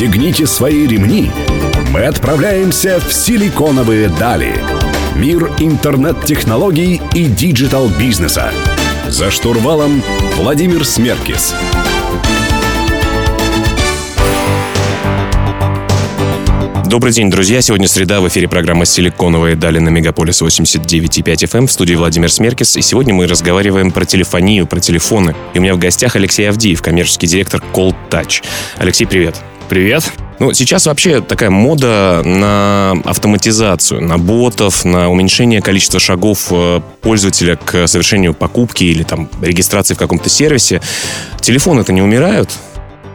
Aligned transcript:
Пристегните 0.00 0.46
свои 0.46 0.86
ремни. 0.86 1.30
Мы 1.90 2.06
отправляемся 2.06 3.00
в 3.00 3.12
силиконовые 3.12 4.08
дали. 4.08 4.54
Мир 5.14 5.52
интернет-технологий 5.58 7.02
и 7.14 7.26
диджитал-бизнеса. 7.26 8.50
За 9.08 9.30
штурвалом 9.30 10.02
Владимир 10.36 10.86
Смеркис. 10.86 11.54
Добрый 16.86 17.12
день, 17.12 17.28
друзья. 17.30 17.60
Сегодня 17.60 17.86
среда. 17.86 18.22
В 18.22 18.28
эфире 18.28 18.48
программа 18.48 18.86
«Силиконовые 18.86 19.54
дали» 19.54 19.80
на 19.80 19.90
Мегаполис 19.90 20.40
89,5 20.40 21.44
FM. 21.44 21.58
Эм. 21.58 21.66
В 21.66 21.72
студии 21.72 21.94
Владимир 21.94 22.32
Смеркис. 22.32 22.74
И 22.78 22.80
сегодня 22.80 23.12
мы 23.12 23.26
разговариваем 23.26 23.90
про 23.90 24.06
телефонию, 24.06 24.66
про 24.66 24.80
телефоны. 24.80 25.36
И 25.52 25.58
у 25.58 25.60
меня 25.60 25.74
в 25.74 25.78
гостях 25.78 26.16
Алексей 26.16 26.48
Авдеев, 26.48 26.80
коммерческий 26.80 27.26
директор 27.26 27.62
Calltouch. 27.74 28.42
Алексей, 28.78 29.04
привет. 29.04 29.36
Привет. 29.70 30.12
Ну, 30.40 30.52
сейчас 30.52 30.86
вообще 30.86 31.20
такая 31.20 31.48
мода 31.48 32.22
на 32.24 33.00
автоматизацию, 33.04 34.02
на 34.02 34.18
ботов, 34.18 34.84
на 34.84 35.08
уменьшение 35.08 35.62
количества 35.62 36.00
шагов 36.00 36.48
э, 36.50 36.80
пользователя 37.02 37.54
к 37.54 37.86
совершению 37.86 38.34
покупки 38.34 38.82
или 38.82 39.04
там 39.04 39.28
регистрации 39.40 39.94
в 39.94 39.98
каком-то 39.98 40.28
сервисе. 40.28 40.82
Телефоны-то 41.40 41.92
не 41.92 42.02
умирают? 42.02 42.50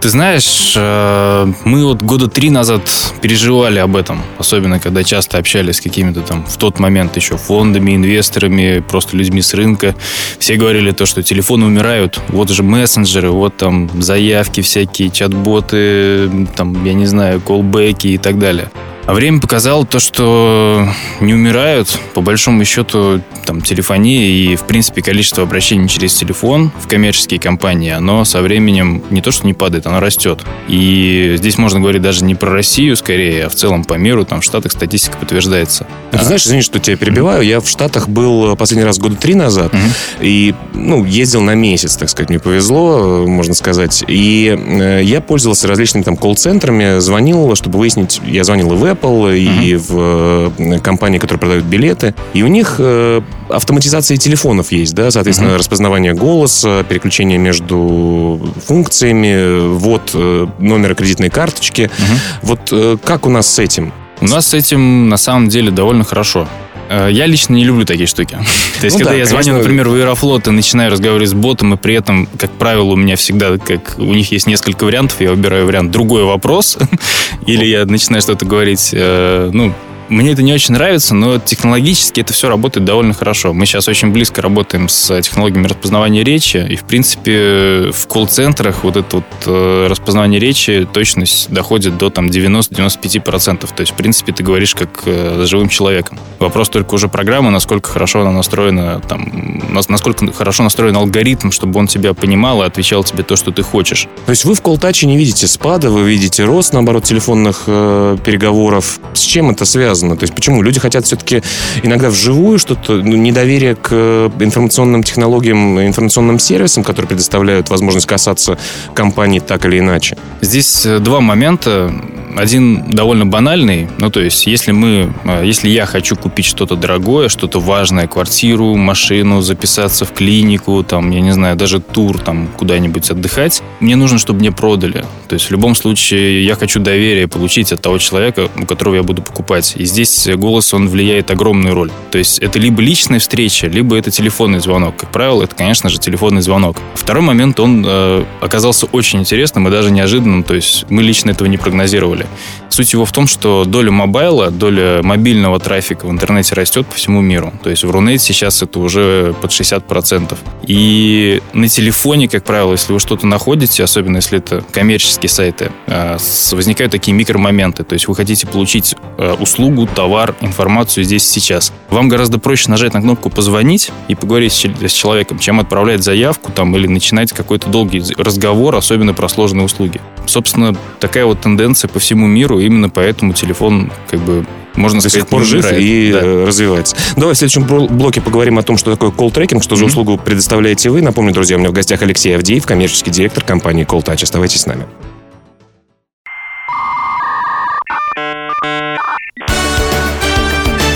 Ты 0.05 0.09
знаешь, 0.09 0.73
э, 0.77 1.51
мы 1.63 1.83
вот 1.83 2.03
года 2.03 2.27
три 2.27 2.51
назад 2.51 2.83
переживали 3.21 3.79
об 3.79 3.95
этом, 3.95 4.21
особенно 4.37 4.79
когда 4.79 5.03
часто 5.03 5.39
общались 5.39 5.77
с 5.77 5.81
какими-то 5.81 6.21
там 6.21 6.45
в 6.45 6.57
тот 6.57 6.77
момент 6.77 7.15
еще 7.15 7.37
фондами, 7.37 7.95
инвесторами, 7.95 8.83
просто 8.87 9.17
людьми 9.17 9.41
с 9.41 9.55
рынка. 9.55 9.95
Все 10.37 10.57
говорили 10.57 10.91
то, 10.91 11.07
что 11.07 11.23
телефоны 11.23 11.65
умирают, 11.65 12.21
вот 12.27 12.49
же 12.49 12.61
мессенджеры, 12.61 13.31
вот 13.31 13.57
там 13.57 13.89
заявки 13.99 14.61
всякие, 14.61 15.09
чат-боты, 15.09 16.49
там, 16.55 16.85
я 16.85 16.93
не 16.93 17.07
знаю, 17.07 17.41
колбеки 17.41 18.09
и 18.09 18.19
так 18.19 18.37
далее. 18.37 18.69
А 19.05 19.13
время 19.13 19.39
показало 19.39 19.85
то, 19.85 19.99
что 19.99 20.87
не 21.19 21.33
умирают. 21.33 21.99
По 22.15 22.21
большому 22.21 22.65
счету, 22.65 23.21
там, 23.45 23.61
телефония 23.61 24.27
и, 24.27 24.55
в 24.55 24.63
принципе, 24.63 25.03
количество 25.03 25.43
обращений 25.43 25.87
через 25.87 26.15
телефон 26.15 26.71
в 26.81 26.87
коммерческие 26.87 27.39
компании, 27.39 27.91
оно 27.91 28.25
со 28.25 28.41
временем 28.41 29.03
не 29.11 29.21
то, 29.21 29.31
что 29.31 29.45
не 29.45 29.53
падает, 29.53 29.85
оно 29.85 29.99
растет. 29.99 30.41
И 30.67 31.35
здесь 31.37 31.59
можно 31.59 31.79
говорить 31.79 32.01
даже 32.01 32.23
не 32.23 32.33
про 32.33 32.49
Россию 32.49 32.95
скорее, 32.95 33.45
а 33.45 33.49
в 33.49 33.55
целом 33.55 33.83
по 33.83 33.93
миру. 33.93 34.25
Там 34.25 34.41
в 34.41 34.43
Штатах 34.43 34.71
статистика 34.71 35.17
подтверждается. 35.17 35.85
Ты 36.09 36.17
а? 36.17 36.23
знаешь, 36.23 36.43
извини, 36.43 36.63
что 36.63 36.79
тебя 36.79 36.97
перебиваю. 36.97 37.43
Mm-hmm. 37.43 37.47
Я 37.47 37.59
в 37.61 37.69
Штатах 37.69 38.09
был 38.09 38.55
последний 38.55 38.85
раз 38.85 38.97
года 38.97 39.15
три 39.17 39.35
назад. 39.35 39.71
Mm-hmm. 39.71 40.17
И, 40.21 40.55
ну, 40.73 41.05
ездил 41.05 41.41
на 41.41 41.53
месяц, 41.53 41.95
так 41.95 42.09
сказать, 42.09 42.29
мне 42.29 42.39
повезло, 42.39 43.27
можно 43.27 43.53
сказать. 43.53 44.03
И 44.07 44.57
э, 44.57 45.01
я 45.03 45.21
пользовался 45.21 45.67
различными 45.67 46.01
там 46.01 46.17
колл-центрами, 46.17 46.97
звонил, 46.99 47.55
чтобы 47.55 47.77
выяснить, 47.77 48.19
я 48.25 48.43
звонил 48.43 48.73
и 48.73 48.75
в 48.75 48.94
Apple, 48.95 49.37
и 49.37 49.73
mm-hmm. 49.73 50.51
в 50.57 50.75
э, 50.75 50.79
компании, 50.79 51.19
которые 51.19 51.39
продают 51.39 51.65
билеты. 51.65 52.13
И 52.33 52.43
у 52.43 52.47
них 52.47 52.75
э, 52.79 53.21
автоматизация 53.49 54.17
телефонов 54.17 54.71
есть, 54.71 54.93
да, 54.93 55.11
соответственно, 55.11 55.49
mm-hmm. 55.49 55.57
распознавание 55.57 56.13
голоса, 56.13 56.83
переключение 56.87 57.37
между 57.37 58.53
функциями, 58.65 59.75
вот 59.75 60.11
э, 60.13 60.47
номера 60.59 60.95
кредитной 60.95 61.29
карточки. 61.29 61.83
Mm-hmm. 61.83 62.39
Вот 62.41 63.01
как 63.03 63.25
у 63.25 63.29
нас 63.29 63.47
с 63.47 63.59
этим? 63.59 63.93
У 64.21 64.25
нас 64.25 64.47
с 64.47 64.53
этим 64.53 65.09
на 65.09 65.17
самом 65.17 65.49
деле 65.49 65.71
довольно 65.71 66.03
хорошо. 66.03 66.47
Э, 66.89 67.09
я 67.11 67.25
лично 67.25 67.53
не 67.53 67.65
люблю 67.65 67.85
такие 67.85 68.07
штуки. 68.07 68.37
То 68.79 68.85
есть, 68.85 68.97
ну, 68.97 68.99
когда 68.99 69.11
да, 69.11 69.17
я 69.17 69.25
звоню, 69.25 69.45
конечно... 69.45 69.63
например, 69.63 69.89
в 69.89 69.93
Аэрофлот 69.93 70.47
и 70.47 70.51
начинаю 70.51 70.91
разговаривать 70.91 71.29
с 71.29 71.33
ботом, 71.33 71.73
и 71.73 71.77
при 71.77 71.95
этом, 71.95 72.27
как 72.37 72.51
правило, 72.51 72.91
у 72.91 72.95
меня 72.95 73.15
всегда, 73.15 73.57
как 73.57 73.95
у 73.97 74.13
них 74.13 74.31
есть 74.31 74.47
несколько 74.47 74.83
вариантов, 74.83 75.19
я 75.21 75.31
выбираю 75.31 75.65
вариант. 75.65 75.91
Другой 75.91 76.23
вопрос, 76.23 76.77
или 77.45 77.65
я 77.65 77.85
начинаю 77.85 78.21
что-то 78.21 78.45
говорить, 78.45 78.89
ну, 78.93 79.73
мне 80.07 80.31
это 80.31 80.43
не 80.43 80.53
очень 80.53 80.73
нравится, 80.73 81.15
но 81.15 81.39
технологически 81.39 82.21
это 82.21 82.33
все 82.33 82.47
работает 82.47 82.85
довольно 82.85 83.13
хорошо. 83.13 83.53
Мы 83.53 83.65
сейчас 83.65 83.87
очень 83.87 84.11
близко 84.11 84.41
работаем 84.41 84.87
с 84.87 85.21
технологиями 85.21 85.67
распознавания 85.67 86.23
речи, 86.23 86.57
и, 86.57 86.75
в 86.75 86.83
принципе, 86.83 87.91
в 87.91 88.07
колл-центрах 88.07 88.83
вот 88.83 88.97
это 88.97 89.17
вот 89.17 89.25
э, 89.47 89.87
распознавание 89.89 90.39
речи, 90.39 90.87
точность 90.91 91.49
доходит 91.49 91.97
до 91.97 92.09
там 92.09 92.27
90-95%. 92.27 93.67
То 93.75 93.81
есть, 93.81 93.93
в 93.93 93.95
принципе, 93.95 94.31
ты 94.31 94.43
говоришь 94.43 94.75
как 94.75 95.01
э, 95.05 95.43
с 95.43 95.49
живым 95.49 95.69
человеком. 95.69 96.19
Вопрос 96.39 96.69
только 96.69 96.93
уже 96.93 97.07
программы, 97.07 97.49
насколько 97.49 97.89
хорошо 97.89 98.21
она 98.21 98.31
настроена, 98.31 99.01
там, 99.07 99.61
насколько 99.89 100.31
хорошо 100.33 100.63
настроен 100.63 100.95
алгоритм, 100.95 101.49
чтобы 101.49 101.79
он 101.79 101.87
тебя 101.87 102.13
понимал 102.13 102.61
и 102.61 102.65
отвечал 102.65 103.03
тебе 103.03 103.23
то, 103.23 103.35
что 103.35 103.51
ты 103.51 103.63
хочешь. 103.63 104.07
То 104.25 104.31
есть 104.31 104.45
вы 104.45 104.53
в 104.53 104.61
колл-таче 104.61 105.07
не 105.07 105.17
видите 105.17 105.47
спада, 105.47 105.89
вы 105.89 106.03
видите 106.03 106.43
рост, 106.43 106.73
наоборот, 106.73 107.05
телефонных 107.05 107.63
э, 107.65 108.17
переговоров. 108.23 108.99
С 109.13 109.21
чем 109.21 109.49
это 109.49 109.65
связано? 109.65 109.94
Связано? 109.95 110.15
То 110.15 110.23
есть 110.23 110.35
почему 110.35 110.61
люди 110.61 110.79
хотят 110.79 111.05
все-таки 111.05 111.41
иногда 111.83 112.09
вживую 112.09 112.59
что-то, 112.59 112.93
ну, 112.93 113.15
недоверие 113.15 113.75
к 113.75 114.31
информационным 114.39 115.03
технологиям, 115.03 115.79
информационным 115.79 116.39
сервисам, 116.39 116.83
которые 116.83 117.07
предоставляют 117.07 117.69
возможность 117.69 118.05
касаться 118.05 118.57
компании 118.93 119.39
так 119.39 119.65
или 119.65 119.79
иначе? 119.79 120.17
Здесь 120.41 120.85
э, 120.85 120.99
два 120.99 121.21
момента 121.21 121.91
один 122.37 122.91
довольно 122.91 123.25
банальный. 123.25 123.87
Ну, 123.97 124.09
то 124.09 124.19
есть, 124.19 124.47
если 124.47 124.71
мы, 124.71 125.13
э, 125.23 125.43
если 125.45 125.69
я 125.69 125.85
хочу 125.85 126.15
купить 126.15 126.45
что-то 126.45 126.75
дорогое, 126.75 127.29
что-то 127.29 127.59
важное, 127.59 128.07
квартиру, 128.07 128.75
машину, 128.75 129.41
записаться 129.41 130.05
в 130.05 130.11
клинику, 130.11 130.83
там, 130.83 131.11
я 131.11 131.21
не 131.21 131.31
знаю, 131.31 131.55
даже 131.55 131.79
тур 131.79 132.19
там 132.19 132.49
куда-нибудь 132.57 133.09
отдыхать, 133.09 133.63
мне 133.79 133.95
нужно, 133.95 134.17
чтобы 134.17 134.39
мне 134.39 134.51
продали. 134.51 135.05
То 135.27 135.33
есть, 135.35 135.45
в 135.45 135.51
любом 135.51 135.75
случае, 135.75 136.45
я 136.45 136.55
хочу 136.55 136.79
доверие 136.79 137.27
получить 137.27 137.71
от 137.71 137.81
того 137.81 137.97
человека, 137.97 138.49
у 138.57 138.65
которого 138.65 138.95
я 138.95 139.03
буду 139.03 139.21
покупать. 139.21 139.73
И 139.77 139.84
здесь 139.85 140.27
голос, 140.35 140.73
он 140.73 140.87
влияет 140.87 141.31
огромную 141.31 141.75
роль. 141.75 141.91
То 142.11 142.17
есть, 142.17 142.39
это 142.39 142.59
либо 142.59 142.81
личная 142.81 143.19
встреча, 143.19 143.67
либо 143.67 143.97
это 143.97 144.11
телефонный 144.11 144.59
звонок. 144.59 144.95
Как 144.97 145.11
правило, 145.11 145.43
это, 145.43 145.55
конечно 145.55 145.89
же, 145.89 145.99
телефонный 145.99 146.41
звонок. 146.41 146.77
Второй 146.95 147.23
момент, 147.23 147.59
он 147.59 147.85
э, 147.87 148.23
оказался 148.41 148.85
очень 148.87 149.19
интересным 149.19 149.67
и 149.67 149.71
даже 149.71 149.91
неожиданным. 149.91 150.43
То 150.43 150.55
есть, 150.55 150.85
мы 150.89 151.03
лично 151.03 151.31
этого 151.31 151.47
не 151.47 151.57
прогнозировали. 151.57 152.25
Суть 152.69 152.91
его 152.91 153.05
в 153.05 153.11
том, 153.11 153.25
что 153.25 153.63
доля 153.63 153.89
мобайла, 153.89 154.51
доля 154.51 155.01
мобильного 155.01 155.59
трафика 155.59 156.07
в 156.07 156.11
интернете 156.11 156.55
растет 156.55 156.85
по 156.85 156.95
всему 156.95 157.21
миру. 157.21 157.53
То 157.63 157.69
есть 157.69 157.85
в 157.85 157.91
Рунете 157.91 158.25
сейчас 158.25 158.61
это 158.61 158.79
уже 158.79 159.33
под 159.41 159.51
60%. 159.51 160.37
И 160.67 161.41
на 161.53 161.69
телефоне, 161.69 162.27
как 162.27 162.43
правило, 162.43 162.73
если 162.73 162.91
вы 162.91 162.99
что-то 162.99 163.27
находите, 163.27 163.81
особенно 163.81 164.17
если 164.17 164.39
это 164.39 164.61
коммерческие 164.71 165.29
сайты, 165.29 165.71
а, 165.87 166.17
возникают 166.51 166.91
такие 166.91 167.13
микромоменты. 167.13 167.83
То 167.83 167.93
есть 167.93 168.07
вы 168.07 168.15
хотите 168.15 168.45
получить 168.45 168.95
а, 169.17 169.35
услугу, 169.35 169.74
товар, 169.85 170.35
информацию 170.41 171.03
здесь 171.03 171.27
сейчас. 171.27 171.73
Вам 171.89 172.07
гораздо 172.07 172.39
проще 172.39 172.69
нажать 172.69 172.93
на 172.93 173.01
кнопку 173.01 173.29
«Позвонить» 173.29 173.91
и 174.07 174.15
поговорить 174.15 174.53
с 174.53 174.91
человеком, 174.91 175.39
чем 175.39 175.59
отправлять 175.59 176.03
заявку 176.03 176.51
там, 176.51 176.75
или 176.75 176.87
начинать 176.87 177.33
какой-то 177.33 177.69
долгий 177.69 178.01
разговор, 178.17 178.75
особенно 178.75 179.13
про 179.13 179.27
сложные 179.27 179.65
услуги. 179.65 179.99
Собственно, 180.25 180.75
такая 180.99 181.25
вот 181.25 181.41
тенденция 181.41 181.87
по 181.89 181.99
всему 181.99 182.27
миру, 182.27 182.59
именно 182.59 182.89
поэтому 182.89 183.33
телефон 183.33 183.91
как 184.09 184.21
бы 184.21 184.45
можно 184.75 185.01
до 185.01 185.09
сказать, 185.09 185.23
сих 185.23 185.29
пор 185.29 185.43
жив 185.43 185.65
и 185.71 186.11
да. 186.11 186.19
Э, 186.21 186.45
развивается. 186.45 186.95
Давай 187.15 187.33
в 187.33 187.37
следующем 187.37 187.63
блоке 187.63 188.21
поговорим 188.21 188.57
о 188.57 188.63
том, 188.63 188.77
что 188.77 188.91
такое 188.91 189.11
колл-трекинг, 189.11 189.63
что 189.63 189.75
mm-hmm. 189.75 189.79
за 189.79 189.85
услугу 189.85 190.17
предоставляете 190.17 190.89
вы. 190.89 191.01
Напомню, 191.01 191.33
друзья, 191.33 191.55
у 191.57 191.59
меня 191.59 191.69
в 191.69 191.73
гостях 191.73 192.01
Алексей 192.01 192.35
Авдеев, 192.35 192.65
коммерческий 192.65 193.11
директор 193.11 193.43
компании 193.43 193.85
Call 193.85 194.03
Touch. 194.03 194.23
Оставайтесь 194.23 194.61
с 194.61 194.65
нами. 194.65 194.85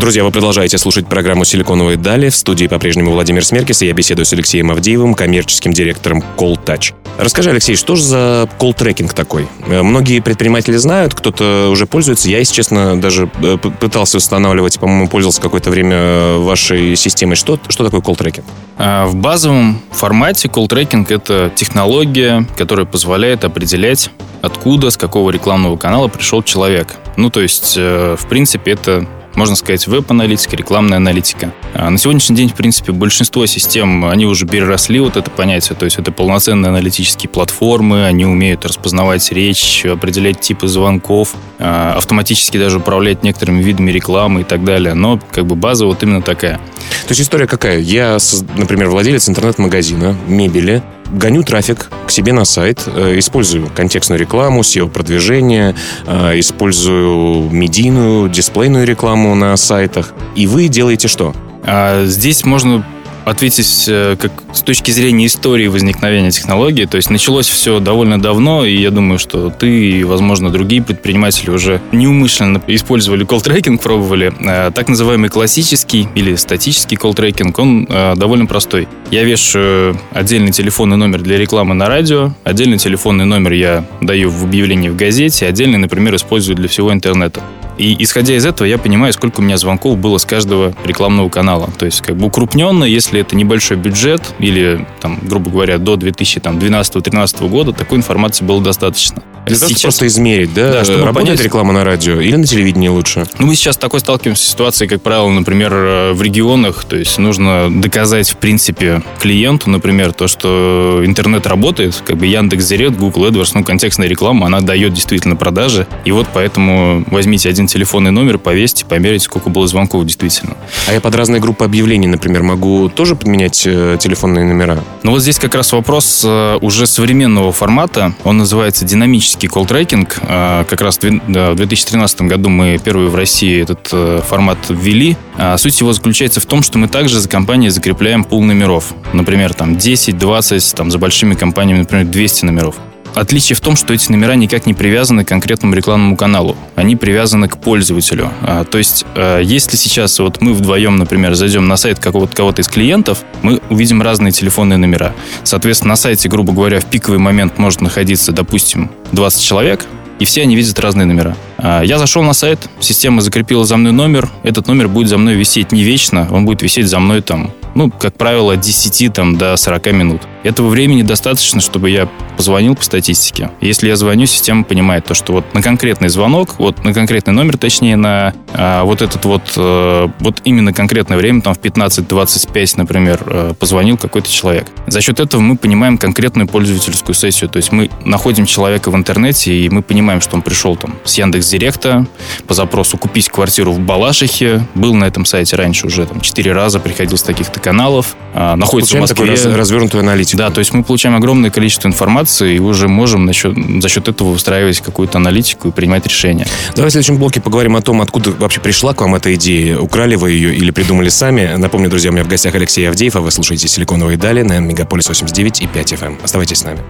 Друзья, 0.00 0.24
вы 0.24 0.30
продолжаете 0.30 0.78
слушать 0.78 1.06
программу 1.06 1.44
«Силиконовые 1.44 1.98
дали». 1.98 2.30
В 2.30 2.34
студии 2.34 2.66
по-прежнему 2.66 3.12
Владимир 3.12 3.44
Смеркис, 3.44 3.82
и 3.82 3.86
я 3.86 3.92
беседую 3.92 4.24
с 4.24 4.32
Алексеем 4.32 4.70
Авдеевым, 4.70 5.12
коммерческим 5.12 5.74
директором 5.74 6.24
Calltouch. 6.38 6.94
Расскажи, 7.18 7.50
Алексей, 7.50 7.76
что 7.76 7.96
же 7.96 8.04
за 8.04 8.48
колл-трекинг 8.58 9.12
такой? 9.12 9.46
Э, 9.66 9.82
многие 9.82 10.20
предприниматели 10.20 10.76
знают, 10.76 11.12
кто-то 11.12 11.68
уже 11.70 11.84
пользуется. 11.84 12.30
Я, 12.30 12.38
если 12.38 12.54
честно, 12.54 12.98
даже 12.98 13.30
э, 13.42 13.58
пытался 13.58 14.16
устанавливать, 14.16 14.80
по-моему, 14.80 15.06
пользовался 15.06 15.42
какое-то 15.42 15.68
время 15.68 15.96
э, 15.96 16.38
вашей 16.38 16.96
системой. 16.96 17.36
Что, 17.36 17.60
что 17.68 17.84
такое 17.84 18.00
колл-трекинг? 18.00 18.44
А, 18.78 19.04
в 19.04 19.16
базовом 19.16 19.82
формате 19.90 20.48
колл-трекинг— 20.48 21.08
это 21.12 21.52
технология, 21.54 22.46
которая 22.56 22.86
позволяет 22.86 23.44
определять, 23.44 24.10
откуда, 24.40 24.88
с 24.88 24.96
какого 24.96 25.30
рекламного 25.30 25.76
канала 25.76 26.08
пришел 26.08 26.42
человек. 26.42 26.96
Ну, 27.18 27.28
то 27.28 27.42
есть, 27.42 27.76
в 27.76 28.26
принципе, 28.30 28.70
это 28.70 29.06
можно 29.40 29.56
сказать, 29.56 29.86
веб-аналитика, 29.86 30.54
рекламная 30.54 30.98
аналитика. 30.98 31.54
А 31.72 31.88
на 31.88 31.96
сегодняшний 31.96 32.36
день, 32.36 32.50
в 32.50 32.54
принципе, 32.54 32.92
большинство 32.92 33.46
систем, 33.46 34.04
они 34.04 34.26
уже 34.26 34.46
переросли 34.46 35.00
вот 35.00 35.16
это 35.16 35.30
понятие, 35.30 35.76
то 35.78 35.86
есть 35.86 35.98
это 35.98 36.12
полноценные 36.12 36.68
аналитические 36.68 37.30
платформы, 37.30 38.04
они 38.04 38.26
умеют 38.26 38.66
распознавать 38.66 39.32
речь, 39.32 39.86
определять 39.86 40.40
типы 40.40 40.68
звонков, 40.68 41.34
а, 41.58 41.94
автоматически 41.96 42.58
даже 42.58 42.80
управлять 42.80 43.22
некоторыми 43.22 43.62
видами 43.62 43.90
рекламы 43.90 44.42
и 44.42 44.44
так 44.44 44.62
далее. 44.62 44.92
Но 44.92 45.18
как 45.30 45.46
бы 45.46 45.56
база 45.56 45.86
вот 45.86 46.02
именно 46.02 46.20
такая. 46.20 46.58
То 46.58 47.08
есть 47.10 47.22
история 47.22 47.46
какая? 47.46 47.78
Я, 47.78 48.18
например, 48.58 48.90
владелец 48.90 49.26
интернет-магазина, 49.26 50.18
мебели, 50.26 50.82
гоню 51.12 51.42
трафик 51.42 51.90
к 52.06 52.10
себе 52.10 52.32
на 52.32 52.44
сайт, 52.44 52.82
э, 52.86 53.18
использую 53.18 53.68
контекстную 53.74 54.18
рекламу, 54.18 54.62
SEO-продвижение, 54.62 55.74
э, 56.06 56.38
использую 56.38 57.50
медийную, 57.50 58.28
дисплейную 58.28 58.86
рекламу 58.86 59.34
на 59.34 59.56
сайтах. 59.56 60.12
И 60.36 60.46
вы 60.46 60.68
делаете 60.68 61.08
что? 61.08 61.34
А 61.64 62.04
здесь 62.06 62.44
можно 62.44 62.84
ответить 63.24 63.84
э, 63.88 64.16
как 64.18 64.32
с 64.52 64.62
точки 64.62 64.90
зрения 64.90 65.26
истории 65.26 65.66
возникновения 65.66 66.30
технологии. 66.30 66.84
То 66.84 66.96
есть 66.96 67.10
началось 67.10 67.48
все 67.48 67.80
довольно 67.80 68.20
давно, 68.20 68.64
и 68.64 68.76
я 68.76 68.90
думаю, 68.90 69.18
что 69.18 69.50
ты 69.50 69.68
и, 69.68 70.04
возможно, 70.04 70.50
другие 70.50 70.82
предприниматели 70.82 71.50
уже 71.50 71.80
неумышленно 71.92 72.60
использовали 72.66 73.24
колл-трекинг, 73.24 73.80
пробовали. 73.80 74.32
Э, 74.40 74.70
так 74.74 74.88
называемый 74.88 75.30
классический 75.30 76.08
или 76.14 76.34
статический 76.34 76.96
колл-трекинг, 76.96 77.54
он 77.58 77.86
э, 77.88 78.14
довольно 78.16 78.46
простой. 78.46 78.88
Я 79.10 79.24
вешаю 79.24 79.98
отдельный 80.12 80.52
телефонный 80.52 80.96
номер 80.96 81.20
для 81.20 81.38
рекламы 81.38 81.74
на 81.74 81.88
радио, 81.88 82.32
отдельный 82.44 82.78
телефонный 82.78 83.24
номер 83.24 83.52
я 83.52 83.84
даю 84.00 84.30
в 84.30 84.44
объявлении 84.44 84.88
в 84.88 84.96
газете, 84.96 85.46
отдельный, 85.46 85.78
например, 85.78 86.14
использую 86.14 86.56
для 86.56 86.68
всего 86.68 86.92
интернета. 86.92 87.42
И 87.80 87.96
исходя 88.02 88.36
из 88.36 88.44
этого 88.44 88.66
я 88.66 88.76
понимаю, 88.76 89.14
сколько 89.14 89.40
у 89.40 89.42
меня 89.42 89.56
звонков 89.56 89.96
было 89.96 90.18
с 90.18 90.26
каждого 90.26 90.74
рекламного 90.84 91.30
канала. 91.30 91.70
То 91.78 91.86
есть 91.86 92.02
как 92.02 92.14
бы 92.14 92.26
укрупненно, 92.26 92.84
если 92.84 93.20
это 93.20 93.34
небольшой 93.34 93.78
бюджет 93.78 94.34
или, 94.38 94.86
там, 95.00 95.18
грубо 95.22 95.50
говоря, 95.50 95.78
до 95.78 95.94
2012-2013 95.94 97.48
года, 97.48 97.72
такой 97.72 97.96
информации 97.96 98.44
было 98.44 98.60
достаточно. 98.62 99.22
Того, 99.46 99.68
сейчас... 99.68 99.80
просто 99.80 100.06
измерить, 100.06 100.52
да? 100.54 100.70
да 100.72 100.84
чтобы 100.84 101.04
Работает 101.04 101.30
понять... 101.30 101.44
реклама 101.44 101.72
на 101.72 101.84
радио 101.84 102.20
или 102.20 102.36
на 102.36 102.46
телевидении 102.46 102.88
лучше? 102.88 103.26
Ну, 103.38 103.46
мы 103.46 103.54
сейчас 103.54 103.76
такой 103.76 104.00
сталкиваемся 104.00 104.44
с 104.44 104.50
ситуацией, 104.50 104.88
как 104.88 105.02
правило, 105.02 105.30
например, 105.30 105.72
э, 105.72 106.12
в 106.12 106.22
регионах. 106.22 106.84
То 106.84 106.96
есть 106.96 107.18
нужно 107.18 107.68
доказать, 107.70 108.28
в 108.28 108.36
принципе, 108.36 109.02
клиенту, 109.18 109.70
например, 109.70 110.12
то, 110.12 110.28
что 110.28 111.02
интернет 111.04 111.46
работает. 111.46 112.00
Как 112.06 112.16
бы 112.16 112.26
Яндекс 112.26 112.66
Директ, 112.66 112.96
Google 112.96 113.26
AdWords, 113.26 113.52
ну, 113.54 113.64
контекстная 113.64 114.08
реклама, 114.08 114.46
она 114.46 114.60
дает 114.60 114.92
действительно 114.92 115.36
продажи. 115.36 115.86
И 116.04 116.12
вот 116.12 116.28
поэтому 116.32 117.04
возьмите 117.10 117.48
один 117.48 117.66
телефонный 117.70 118.10
номер, 118.10 118.38
повесьте, 118.38 118.84
померите, 118.84 119.24
сколько 119.24 119.48
было 119.48 119.66
звонков 119.66 120.04
действительно. 120.04 120.56
А 120.88 120.92
я 120.92 121.00
под 121.00 121.14
разные 121.14 121.40
группы 121.40 121.64
объявлений, 121.64 122.06
например, 122.06 122.42
могу 122.42 122.88
тоже 122.88 123.14
подменять 123.14 123.62
э, 123.66 123.96
телефонные 123.98 124.44
номера? 124.44 124.82
Ну, 125.02 125.12
вот 125.12 125.22
здесь 125.22 125.38
как 125.38 125.54
раз 125.54 125.72
вопрос 125.72 126.22
э, 126.24 126.58
уже 126.60 126.86
современного 126.86 127.52
формата. 127.52 128.12
Он 128.24 128.38
называется 128.38 128.84
динамический 128.84 129.48
колл-трекинг. 129.48 130.18
А, 130.22 130.64
как 130.64 130.80
раз 130.80 130.98
в 130.98 131.54
2013 131.54 132.22
году 132.22 132.48
мы 132.48 132.78
первые 132.82 133.08
в 133.08 133.14
России 133.14 133.62
этот 133.62 133.88
э, 133.92 134.20
формат 134.28 134.58
ввели. 134.68 135.16
А, 135.36 135.56
суть 135.56 135.80
его 135.80 135.92
заключается 135.92 136.40
в 136.40 136.46
том, 136.46 136.62
что 136.62 136.78
мы 136.78 136.88
также 136.88 137.20
за 137.20 137.28
компанией 137.28 137.70
закрепляем 137.70 138.24
пул 138.24 138.42
номеров. 138.42 138.94
Например, 139.12 139.54
там 139.54 139.76
10, 139.76 140.18
20, 140.18 140.74
там 140.74 140.90
за 140.90 140.98
большими 140.98 141.34
компаниями, 141.34 141.80
например, 141.80 142.06
200 142.06 142.44
номеров. 142.46 142.76
Отличие 143.14 143.56
в 143.56 143.60
том, 143.60 143.76
что 143.76 143.92
эти 143.92 144.10
номера 144.10 144.34
никак 144.34 144.66
не 144.66 144.74
привязаны 144.74 145.24
к 145.24 145.28
конкретному 145.28 145.74
рекламному 145.74 146.16
каналу. 146.16 146.56
Они 146.76 146.96
привязаны 146.96 147.48
к 147.48 147.58
пользователю. 147.58 148.30
А, 148.42 148.64
то 148.64 148.78
есть, 148.78 149.04
а, 149.14 149.40
если 149.40 149.76
сейчас 149.76 150.18
вот 150.18 150.40
мы 150.40 150.54
вдвоем, 150.54 150.96
например, 150.96 151.34
зайдем 151.34 151.66
на 151.68 151.76
сайт 151.76 151.98
какого-то 151.98 152.36
кого-то 152.36 152.62
из 152.62 152.68
клиентов, 152.68 153.24
мы 153.42 153.60
увидим 153.70 154.02
разные 154.02 154.32
телефонные 154.32 154.76
номера. 154.76 155.14
Соответственно, 155.44 155.90
на 155.90 155.96
сайте, 155.96 156.28
грубо 156.28 156.52
говоря, 156.52 156.80
в 156.80 156.86
пиковый 156.86 157.18
момент 157.18 157.58
может 157.58 157.80
находиться, 157.80 158.32
допустим, 158.32 158.90
20 159.12 159.42
человек, 159.42 159.86
и 160.20 160.26
все 160.26 160.42
они 160.42 160.54
видят 160.54 160.78
разные 160.78 161.06
номера. 161.06 161.36
А, 161.56 161.82
я 161.82 161.98
зашел 161.98 162.22
на 162.22 162.34
сайт, 162.34 162.60
система 162.78 163.22
закрепила 163.22 163.64
за 163.64 163.76
мной 163.76 163.92
номер, 163.92 164.30
этот 164.42 164.68
номер 164.68 164.88
будет 164.88 165.08
за 165.08 165.18
мной 165.18 165.34
висеть 165.34 165.72
не 165.72 165.82
вечно, 165.82 166.28
он 166.30 166.44
будет 166.44 166.62
висеть 166.62 166.88
за 166.88 167.00
мной 167.00 167.22
там, 167.22 167.52
ну, 167.74 167.90
как 167.90 168.14
правило, 168.14 168.54
от 168.54 168.60
10 168.60 169.12
там, 169.12 169.36
до 169.36 169.56
40 169.56 169.92
минут. 169.92 170.22
Этого 170.42 170.68
времени 170.68 171.02
достаточно, 171.02 171.60
чтобы 171.60 171.90
я 171.90 172.08
позвонил 172.36 172.74
по 172.74 172.82
статистике. 172.82 173.50
Если 173.60 173.88
я 173.88 173.96
звоню, 173.96 174.24
система 174.24 174.64
понимает 174.64 175.04
то, 175.04 175.12
что 175.12 175.34
вот 175.34 175.52
на 175.52 175.60
конкретный 175.60 176.08
звонок, 176.08 176.58
вот 176.58 176.82
на 176.84 176.94
конкретный 176.94 177.34
номер, 177.34 177.58
точнее, 177.58 177.96
на 177.96 178.32
а, 178.54 178.84
вот 178.84 179.02
этот 179.02 179.24
вот, 179.26 179.42
а, 179.56 180.10
вот 180.20 180.40
именно 180.44 180.72
конкретное 180.72 181.18
время, 181.18 181.42
там 181.42 181.54
в 181.54 181.58
15-25, 181.58 182.78
например, 182.78 183.22
а, 183.26 183.54
позвонил 183.54 183.98
какой-то 183.98 184.30
человек. 184.30 184.66
За 184.86 185.02
счет 185.02 185.20
этого 185.20 185.42
мы 185.42 185.58
понимаем 185.58 185.98
конкретную 185.98 186.48
пользовательскую 186.48 187.14
сессию. 187.14 187.50
То 187.50 187.58
есть 187.58 187.72
мы 187.72 187.90
находим 188.06 188.46
человека 188.46 188.90
в 188.90 188.96
интернете, 188.96 189.52
и 189.52 189.68
мы 189.68 189.82
понимаем, 189.82 190.22
что 190.22 190.36
он 190.36 190.42
пришел 190.42 190.76
там 190.76 190.94
с 191.04 191.18
Яндекс 191.18 191.48
Директа 191.48 192.06
по 192.46 192.54
запросу 192.54 192.96
купить 192.96 193.28
квартиру 193.28 193.72
в 193.72 193.80
Балашихе. 193.80 194.66
Был 194.74 194.94
на 194.94 195.04
этом 195.04 195.26
сайте 195.26 195.56
раньше 195.56 195.86
уже 195.86 196.06
там 196.06 196.22
4 196.22 196.52
раза, 196.54 196.80
приходил 196.80 197.18
с 197.18 197.22
таких-то 197.22 197.59
каналов. 197.60 198.16
А, 198.34 198.56
находится 198.56 198.96
в 198.96 199.00
Москве. 199.00 199.36
Такой 199.36 199.54
развернутую 199.54 200.00
аналитику. 200.00 200.38
Да, 200.38 200.50
то 200.50 200.60
есть 200.60 200.72
мы 200.72 200.82
получаем 200.82 201.16
огромное 201.16 201.50
количество 201.50 201.88
информации 201.88 202.56
и 202.56 202.58
уже 202.58 202.88
можем 202.88 203.26
насчет, 203.26 203.54
за 203.80 203.88
счет 203.88 204.08
этого 204.08 204.32
выстраивать 204.32 204.80
какую-то 204.80 205.18
аналитику 205.18 205.68
и 205.68 205.70
принимать 205.70 206.06
решения. 206.06 206.46
Давай 206.74 206.90
в 206.90 206.92
следующем 206.92 207.18
блоке 207.18 207.40
поговорим 207.40 207.76
о 207.76 207.80
том, 207.80 208.00
откуда 208.00 208.30
вообще 208.32 208.60
пришла 208.60 208.94
к 208.94 209.00
вам 209.00 209.14
эта 209.14 209.34
идея. 209.34 209.78
Украли 209.78 210.16
вы 210.16 210.32
ее 210.32 210.54
или 210.54 210.70
придумали 210.70 211.08
сами? 211.08 211.54
Напомню, 211.56 211.88
друзья, 211.90 212.10
у 212.10 212.12
меня 212.12 212.24
в 212.24 212.28
гостях 212.28 212.54
Алексей 212.54 212.88
Авдеев, 212.88 213.16
а 213.16 213.20
вы 213.20 213.30
слушаете 213.30 213.68
«Силиконовые 213.68 214.16
дали» 214.16 214.42
на 214.42 214.58
Мегаполис 214.58 215.08
89 215.08 215.62
и 215.62 215.66
5 215.66 215.92
FM. 215.92 216.06
Эм. 216.06 216.18
Оставайтесь 216.22 216.58
с 216.58 216.64
нами. 216.64 216.80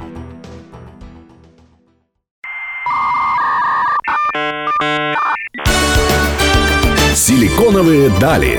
«Силиконовые 7.15 8.11
дали». 8.21 8.59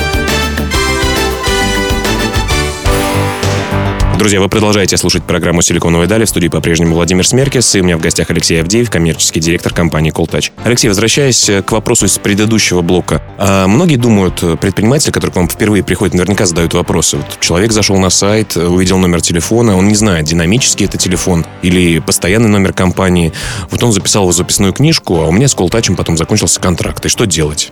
Друзья, 4.21 4.39
вы 4.39 4.49
продолжаете 4.49 4.97
слушать 4.97 5.23
программу 5.23 5.63
«Силиконовые 5.63 6.07
дали». 6.07 6.25
В 6.25 6.29
студии 6.29 6.47
по-прежнему 6.47 6.93
Владимир 6.93 7.25
Смеркис. 7.25 7.73
И 7.73 7.81
у 7.81 7.83
меня 7.83 7.97
в 7.97 8.01
гостях 8.01 8.29
Алексей 8.29 8.61
Авдеев, 8.61 8.87
коммерческий 8.91 9.39
директор 9.39 9.73
компании 9.73 10.11
Колтач. 10.11 10.51
Алексей, 10.63 10.89
возвращаясь 10.89 11.49
к 11.65 11.71
вопросу 11.71 12.05
из 12.05 12.19
предыдущего 12.19 12.81
блока. 12.83 13.23
А 13.39 13.65
многие 13.65 13.95
думают, 13.95 14.43
э, 14.43 14.57
предприниматели, 14.57 15.09
которые 15.09 15.33
к 15.33 15.35
вам 15.37 15.49
впервые 15.49 15.83
приходят, 15.83 16.13
наверняка 16.13 16.45
задают 16.45 16.75
вопросы. 16.75 17.17
Вот 17.17 17.39
человек 17.39 17.71
зашел 17.71 17.97
на 17.97 18.11
сайт, 18.11 18.55
увидел 18.55 18.99
номер 18.99 19.21
телефона, 19.21 19.75
он 19.75 19.87
не 19.87 19.95
знает, 19.95 20.25
динамический 20.25 20.85
это 20.85 20.99
телефон 20.99 21.43
или 21.63 21.97
постоянный 21.97 22.49
номер 22.49 22.73
компании. 22.73 23.33
Вот 23.71 23.81
он 23.81 23.91
записал 23.91 24.27
в 24.27 24.33
записную 24.33 24.71
книжку, 24.71 25.15
а 25.15 25.29
у 25.29 25.31
меня 25.31 25.47
с 25.47 25.55
Колтачем 25.55 25.95
потом 25.95 26.15
закончился 26.15 26.61
контракт. 26.61 27.03
И 27.03 27.09
что 27.09 27.25
делать? 27.25 27.71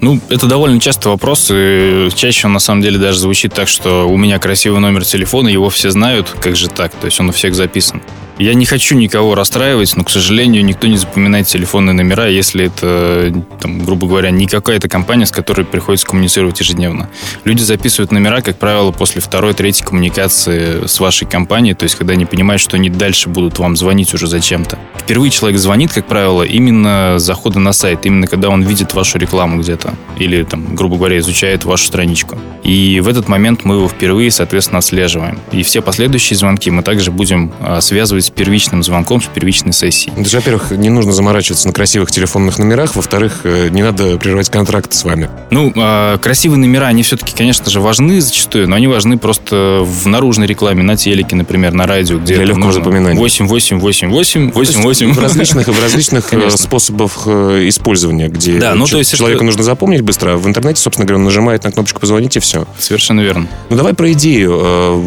Ну, 0.00 0.20
это 0.28 0.46
довольно 0.46 0.80
частый 0.80 1.10
вопрос, 1.10 1.50
и 1.52 2.08
чаще 2.14 2.46
он 2.46 2.54
на 2.54 2.58
самом 2.58 2.82
деле 2.82 2.98
даже 2.98 3.18
звучит 3.18 3.52
так, 3.54 3.68
что 3.68 4.08
у 4.08 4.16
меня 4.16 4.38
красивый 4.38 4.80
номер 4.80 5.04
телефона, 5.04 5.48
его 5.48 5.70
все 5.70 5.90
знают, 5.90 6.34
как 6.40 6.56
же 6.56 6.68
так, 6.68 6.92
то 6.92 7.06
есть 7.06 7.20
он 7.20 7.28
у 7.28 7.32
всех 7.32 7.54
записан. 7.54 8.02
Я 8.38 8.54
не 8.54 8.64
хочу 8.64 8.96
никого 8.96 9.34
расстраивать, 9.34 9.94
но, 9.96 10.04
к 10.04 10.10
сожалению, 10.10 10.64
никто 10.64 10.86
не 10.86 10.96
запоминает 10.96 11.46
телефонные 11.46 11.92
номера, 11.92 12.26
если 12.26 12.66
это, 12.66 13.32
там, 13.60 13.84
грубо 13.84 14.06
говоря, 14.06 14.30
не 14.30 14.46
какая-то 14.46 14.88
компания, 14.88 15.26
с 15.26 15.30
которой 15.30 15.64
приходится 15.64 16.06
коммуницировать 16.06 16.58
ежедневно. 16.58 17.10
Люди 17.44 17.62
записывают 17.62 18.10
номера, 18.10 18.40
как 18.40 18.58
правило, 18.58 18.90
после 18.90 19.20
второй, 19.20 19.52
третьей 19.52 19.84
коммуникации 19.84 20.86
с 20.86 20.98
вашей 20.98 21.28
компанией, 21.28 21.74
то 21.74 21.84
есть 21.84 21.94
когда 21.94 22.14
они 22.14 22.24
понимают, 22.24 22.60
что 22.60 22.76
они 22.76 22.88
дальше 22.88 23.28
будут 23.28 23.58
вам 23.58 23.76
звонить 23.76 24.12
уже 24.14 24.26
зачем-то. 24.26 24.78
Впервые 24.98 25.30
человек 25.30 25.60
звонит, 25.60 25.92
как 25.92 26.06
правило, 26.06 26.42
именно 26.42 27.16
с 27.18 27.22
захода 27.22 27.60
на 27.60 27.72
сайт, 27.72 28.06
именно 28.06 28.26
когда 28.26 28.48
он 28.48 28.62
видит 28.62 28.94
вашу 28.94 29.18
рекламу 29.18 29.41
где-то 29.50 29.94
или, 30.18 30.44
там, 30.44 30.74
грубо 30.74 30.96
говоря, 30.96 31.18
изучает 31.18 31.64
вашу 31.64 31.86
страничку. 31.86 32.38
И 32.62 33.00
в 33.00 33.08
этот 33.08 33.28
момент 33.28 33.64
мы 33.64 33.76
его 33.76 33.88
впервые, 33.88 34.30
соответственно, 34.30 34.78
отслеживаем. 34.78 35.38
И 35.50 35.62
все 35.62 35.82
последующие 35.82 36.36
звонки 36.36 36.70
мы 36.70 36.82
также 36.82 37.10
будем 37.10 37.52
а, 37.60 37.80
связывать 37.80 38.32
первичным 38.32 38.82
звонком, 38.82 39.20
с 39.20 39.26
первичной 39.26 39.72
сессией. 39.72 40.12
Даже, 40.16 40.36
во-первых, 40.36 40.70
не 40.70 40.90
нужно 40.90 41.12
заморачиваться 41.12 41.66
на 41.66 41.74
красивых 41.74 42.10
телефонных 42.10 42.58
номерах, 42.58 42.94
во-вторых, 42.94 43.40
э, 43.44 43.68
не 43.68 43.82
надо 43.82 44.16
прерывать 44.16 44.50
контракт 44.50 44.92
с 44.92 45.04
вами. 45.04 45.28
Ну, 45.50 45.72
э, 45.74 46.18
красивые 46.20 46.58
номера, 46.58 46.86
они 46.86 47.02
все-таки, 47.02 47.34
конечно 47.36 47.70
же, 47.70 47.80
важны 47.80 48.20
зачастую, 48.20 48.68
но 48.68 48.76
они 48.76 48.86
важны 48.86 49.18
просто 49.18 49.82
в 49.82 50.06
наружной 50.06 50.46
рекламе, 50.46 50.82
на 50.82 50.96
телеке, 50.96 51.36
например, 51.36 51.72
на 51.72 51.86
радио, 51.86 52.18
где 52.18 52.36
Для 52.36 52.44
легкого 52.44 52.72
запоминания. 52.72 53.18
8, 53.18 53.46
8, 53.46 53.78
8, 53.78 54.10
8, 54.10 54.52
8, 54.52 54.82
8. 54.82 55.12
В 55.12 55.18
различных, 55.18 55.68
в 55.68 55.82
различных 55.82 56.32
э, 56.32 56.50
способах 56.50 57.22
э, 57.26 57.68
использования, 57.68 58.28
где 58.28 58.58
да, 58.58 58.74
ну, 58.74 58.86
то 58.86 58.98
есть 58.98 59.18
человеку 59.32 59.44
это... 59.44 59.44
нужно 59.44 59.62
запомнить 59.62 60.02
быстро, 60.02 60.34
а 60.34 60.36
в 60.36 60.46
интернете, 60.46 60.80
собственно 60.80 61.06
говоря, 61.06 61.18
он 61.18 61.24
нажимает 61.24 61.64
на 61.64 61.72
кнопочку 61.72 62.00
«позвонить» 62.00 62.36
и 62.36 62.40
все. 62.40 62.66
Совершенно 62.78 63.20
верно. 63.20 63.48
Ну, 63.70 63.76
давай 63.76 63.94
про 63.94 64.12
идею. 64.12 65.02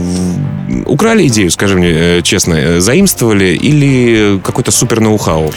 Украли 0.85 1.27
идею, 1.27 1.51
скажи 1.51 1.75
мне 1.77 2.21
честно, 2.21 2.81
заимствовали 2.81 3.55
или 3.55 4.39
какой-то 4.43 4.71
супер 4.71 4.99
ноу-хау? 4.99 5.53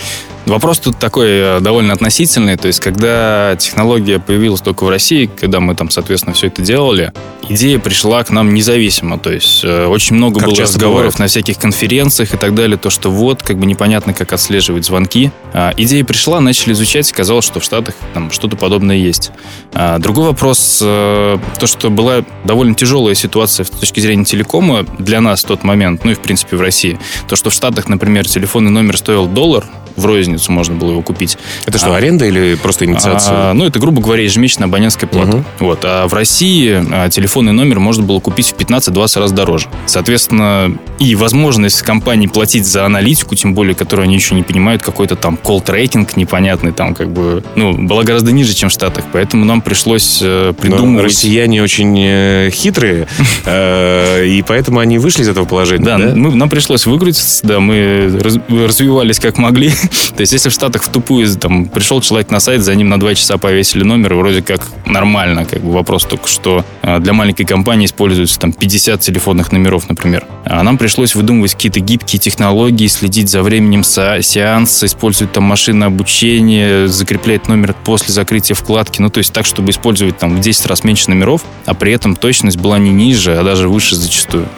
Вопрос 0.48 0.78
тут 0.78 0.98
такой 0.98 1.28
э, 1.28 1.60
довольно 1.60 1.92
относительный. 1.92 2.56
То 2.56 2.68
есть, 2.68 2.80
когда 2.80 3.54
технология 3.58 4.18
появилась 4.18 4.62
только 4.62 4.84
в 4.84 4.88
России, 4.88 5.30
когда 5.38 5.60
мы 5.60 5.74
там, 5.74 5.90
соответственно, 5.90 6.34
все 6.34 6.46
это 6.46 6.62
делали, 6.62 7.12
идея 7.48 7.78
пришла 7.78 8.24
к 8.24 8.30
нам 8.30 8.54
независимо. 8.54 9.18
То 9.18 9.30
есть, 9.30 9.62
э, 9.62 9.86
очень 9.86 10.16
много 10.16 10.40
как 10.40 10.48
было 10.48 10.58
разговоров 10.58 10.96
бывает. 10.96 11.18
на 11.18 11.26
всяких 11.26 11.58
конференциях 11.58 12.32
и 12.32 12.38
так 12.38 12.54
далее, 12.54 12.78
то, 12.78 12.88
что 12.88 13.10
вот, 13.10 13.42
как 13.42 13.58
бы 13.58 13.66
непонятно, 13.66 14.14
как 14.14 14.32
отслеживать 14.32 14.86
звонки. 14.86 15.30
А, 15.52 15.74
идея 15.76 16.02
пришла, 16.04 16.40
начали 16.40 16.72
изучать, 16.72 17.10
и 17.10 17.12
казалось, 17.12 17.44
что 17.44 17.60
в 17.60 17.64
Штатах 17.64 17.94
там 18.14 18.30
что-то 18.30 18.56
подобное 18.56 18.96
есть. 18.96 19.30
А, 19.74 19.98
другой 19.98 20.28
вопрос, 20.28 20.80
э, 20.82 21.38
то, 21.58 21.66
что 21.66 21.90
была 21.90 22.24
довольно 22.44 22.74
тяжелая 22.74 23.14
ситуация 23.14 23.64
с 23.64 23.70
точки 23.70 24.00
зрения 24.00 24.24
телекома 24.24 24.86
для 24.98 25.20
нас 25.20 25.44
в 25.44 25.46
тот 25.46 25.62
момент, 25.62 26.04
ну 26.04 26.12
и, 26.12 26.14
в 26.14 26.20
принципе, 26.20 26.56
в 26.56 26.62
России. 26.62 26.98
То, 27.28 27.36
что 27.36 27.50
в 27.50 27.52
Штатах, 27.52 27.88
например, 27.88 28.26
телефонный 28.26 28.70
номер 28.70 28.96
стоил 28.96 29.26
доллар, 29.26 29.64
в 29.98 30.06
розницу 30.06 30.37
можно 30.48 30.74
было 30.74 30.92
его 30.92 31.02
купить. 31.02 31.38
Это 31.66 31.78
что, 31.78 31.94
а, 31.94 31.96
аренда 31.96 32.26
или 32.26 32.54
просто 32.54 32.84
инициация? 32.84 33.32
А, 33.34 33.52
ну, 33.54 33.64
это, 33.64 33.78
грубо 33.78 34.00
говоря, 34.00 34.22
ежемесячная 34.22 34.66
абонентская 34.68 35.08
плата. 35.08 35.38
Угу. 35.38 35.44
Вот. 35.60 35.80
А 35.84 36.06
в 36.06 36.14
России 36.14 36.84
а, 36.90 37.08
телефонный 37.08 37.52
номер 37.52 37.80
можно 37.80 38.04
было 38.04 38.20
купить 38.20 38.48
в 38.48 38.54
15-20 38.54 39.18
раз 39.18 39.32
дороже. 39.32 39.68
Соответственно, 39.86 40.76
и 40.98 41.14
возможность 41.14 41.82
компании 41.82 42.26
платить 42.26 42.66
за 42.66 42.84
аналитику, 42.84 43.34
тем 43.34 43.54
более, 43.54 43.74
которую 43.74 44.04
они 44.04 44.14
еще 44.14 44.34
не 44.34 44.42
понимают, 44.42 44.82
какой-то 44.82 45.16
там 45.16 45.38
колл-трекинг 45.42 46.16
непонятный, 46.16 46.72
там 46.72 46.94
как 46.94 47.10
бы, 47.10 47.42
ну, 47.54 47.72
была 47.72 48.02
гораздо 48.02 48.32
ниже, 48.32 48.54
чем 48.54 48.68
в 48.68 48.72
Штатах. 48.72 49.04
Поэтому 49.12 49.44
нам 49.44 49.60
пришлось 49.60 50.20
э, 50.22 50.52
придумывать... 50.58 51.02
Но 51.02 51.02
россияне 51.02 51.62
очень 51.62 51.96
э, 51.98 52.50
хитрые, 52.52 53.06
э, 53.44 54.26
и 54.26 54.42
поэтому 54.42 54.80
они 54.80 54.98
вышли 54.98 55.22
из 55.22 55.28
этого 55.28 55.44
положения, 55.44 55.84
да? 55.84 55.98
Да, 55.98 56.14
нам 56.14 56.48
пришлось 56.48 56.86
выкрутиться, 56.86 57.46
да, 57.46 57.60
мы 57.60 58.20
развивались 58.48 59.18
как 59.18 59.38
могли. 59.38 59.70
То 60.16 60.20
есть, 60.20 60.27
если 60.32 60.48
в 60.48 60.52
Штатах 60.52 60.82
в 60.82 60.88
тупую 60.88 61.28
там, 61.36 61.66
пришел 61.66 62.00
человек 62.00 62.30
на 62.30 62.40
сайт, 62.40 62.62
за 62.62 62.74
ним 62.74 62.88
на 62.88 62.98
два 62.98 63.14
часа 63.14 63.38
повесили 63.38 63.84
номер, 63.84 64.14
вроде 64.14 64.42
как 64.42 64.66
нормально. 64.86 65.44
Как 65.44 65.60
бы 65.60 65.72
вопрос 65.72 66.04
только, 66.04 66.28
что 66.28 66.64
а, 66.82 66.98
для 66.98 67.12
маленькой 67.12 67.44
компании 67.44 67.86
используется 67.86 68.38
там 68.38 68.52
50 68.52 69.00
телефонных 69.00 69.52
номеров, 69.52 69.88
например. 69.88 70.26
А 70.44 70.62
нам 70.62 70.78
пришлось 70.78 71.14
выдумывать 71.14 71.54
какие-то 71.54 71.80
гибкие 71.80 72.18
технологии, 72.20 72.86
следить 72.86 73.28
за 73.28 73.42
временем 73.42 73.84
сеанса, 73.84 74.86
использовать 74.86 75.32
там 75.32 75.44
машинное 75.44 75.88
обучение, 75.88 76.88
закреплять 76.88 77.48
номер 77.48 77.74
после 77.84 78.12
закрытия 78.12 78.54
вкладки. 78.54 79.00
Ну, 79.00 79.10
то 79.10 79.18
есть 79.18 79.32
так, 79.32 79.46
чтобы 79.46 79.70
использовать 79.70 80.18
там 80.18 80.36
в 80.36 80.40
10 80.40 80.66
раз 80.66 80.84
меньше 80.84 81.10
номеров, 81.10 81.42
а 81.66 81.74
при 81.74 81.92
этом 81.92 82.16
точность 82.16 82.56
была 82.56 82.78
не 82.78 82.90
ниже, 82.90 83.36
а 83.36 83.42
даже 83.42 83.68
выше 83.68 83.96
зачастую 83.96 84.48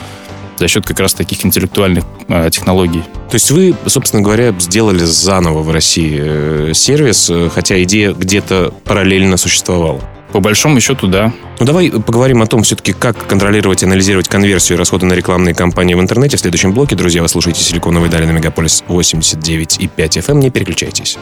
за 0.61 0.69
счет 0.69 0.87
как 0.87 1.01
раз 1.01 1.15
таких 1.15 1.45
интеллектуальных 1.45 2.05
э, 2.29 2.51
технологий. 2.53 3.03
То 3.31 3.35
есть 3.35 3.51
вы, 3.51 3.75
собственно 3.87 4.23
говоря, 4.23 4.55
сделали 4.59 4.99
заново 4.99 5.63
в 5.63 5.71
России 5.71 6.19
э, 6.21 6.73
сервис, 6.75 7.31
э, 7.31 7.49
хотя 7.53 7.83
идея 7.83 8.13
где-то 8.13 8.73
параллельно 8.85 9.39
существовала? 9.39 10.01
По 10.33 10.41
большому 10.41 10.81
счету, 10.81 11.09
да. 11.09 11.33
Ну, 11.59 11.67
давай 11.67 11.91
поговорим 11.91 12.43
о 12.43 12.47
том, 12.47 12.63
все-таки, 12.63 12.93
как 12.93 13.27
контролировать 13.27 13.83
и 13.83 13.87
анализировать 13.87 14.29
конверсию 14.29 14.77
и 14.77 14.79
расходы 14.79 15.07
на 15.07 15.15
рекламные 15.15 15.55
кампании 15.55 15.95
в 15.95 16.01
интернете 16.01 16.37
в 16.37 16.41
следующем 16.41 16.73
блоке. 16.73 16.95
Друзья, 16.95 17.23
вы 17.23 17.29
слушаете 17.29 17.63
«Силиконовые 17.63 18.11
дали» 18.11 18.27
на 18.27 18.31
Мегаполис 18.31 18.85
89 18.87 19.79
и 19.81 19.89
5 19.89 20.19
FM. 20.19 20.35
Не 20.35 20.51
переключайтесь. 20.51 21.19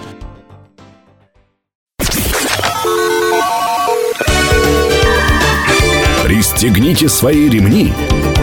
Пристегните 6.25 7.09
свои 7.09 7.49
ремни 7.49 7.93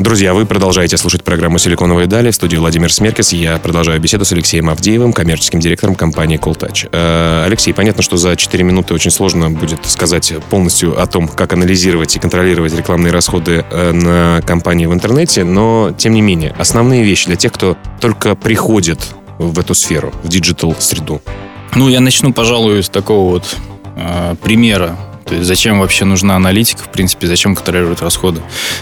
Друзья, 0.00 0.34
вы 0.34 0.44
продолжаете 0.44 0.96
слушать 0.96 1.22
программу 1.22 1.58
«Силиконовые 1.58 2.06
дали». 2.06 2.30
В 2.30 2.34
студии 2.34 2.56
Владимир 2.56 2.92
Смеркис. 2.92 3.32
Я 3.32 3.58
продолжаю 3.58 4.00
беседу 4.00 4.24
с 4.24 4.32
Алексеем 4.32 4.68
Авдеевым, 4.68 5.12
коммерческим 5.12 5.60
директором 5.60 5.94
компании 5.94 6.38
Calltouch. 6.38 6.88
Э, 6.90 7.44
Алексей, 7.46 7.72
понятно, 7.72 8.02
что 8.02 8.16
за 8.16 8.34
4 8.34 8.64
минуты 8.64 8.92
очень 8.92 9.10
сложно 9.10 9.50
будет 9.50 9.86
сказать 9.86 10.32
полностью 10.50 11.00
о 11.00 11.06
том, 11.06 11.28
как 11.28 11.52
анализировать 11.52 12.16
и 12.16 12.18
контролировать 12.18 12.76
рекламные 12.76 13.12
расходы 13.12 13.64
э, 13.70 13.92
на 13.92 14.42
компании 14.42 14.86
в 14.86 14.92
интернете, 14.92 15.44
но, 15.44 15.94
тем 15.96 16.14
не 16.14 16.22
менее, 16.22 16.54
основные 16.58 17.04
вещи 17.04 17.26
для 17.26 17.36
тех, 17.36 17.52
кто 17.52 17.76
только 18.00 18.34
приходит 18.34 19.00
в 19.38 19.58
эту 19.58 19.74
сферу, 19.74 20.12
в 20.22 20.28
диджитал-среду. 20.28 21.22
Ну, 21.76 21.88
я 21.88 22.00
начну, 22.00 22.32
пожалуй, 22.32 22.82
с 22.82 22.88
такого 22.88 23.30
вот 23.30 23.56
э, 23.96 24.34
примера 24.42 24.98
то 25.24 25.34
есть 25.34 25.46
зачем 25.46 25.80
вообще 25.80 26.04
нужна 26.04 26.36
аналитика, 26.36 26.82
в 26.82 26.88
принципе, 26.88 27.26
зачем 27.26 27.54
контролировать 27.54 28.02
расходы. 28.02 28.40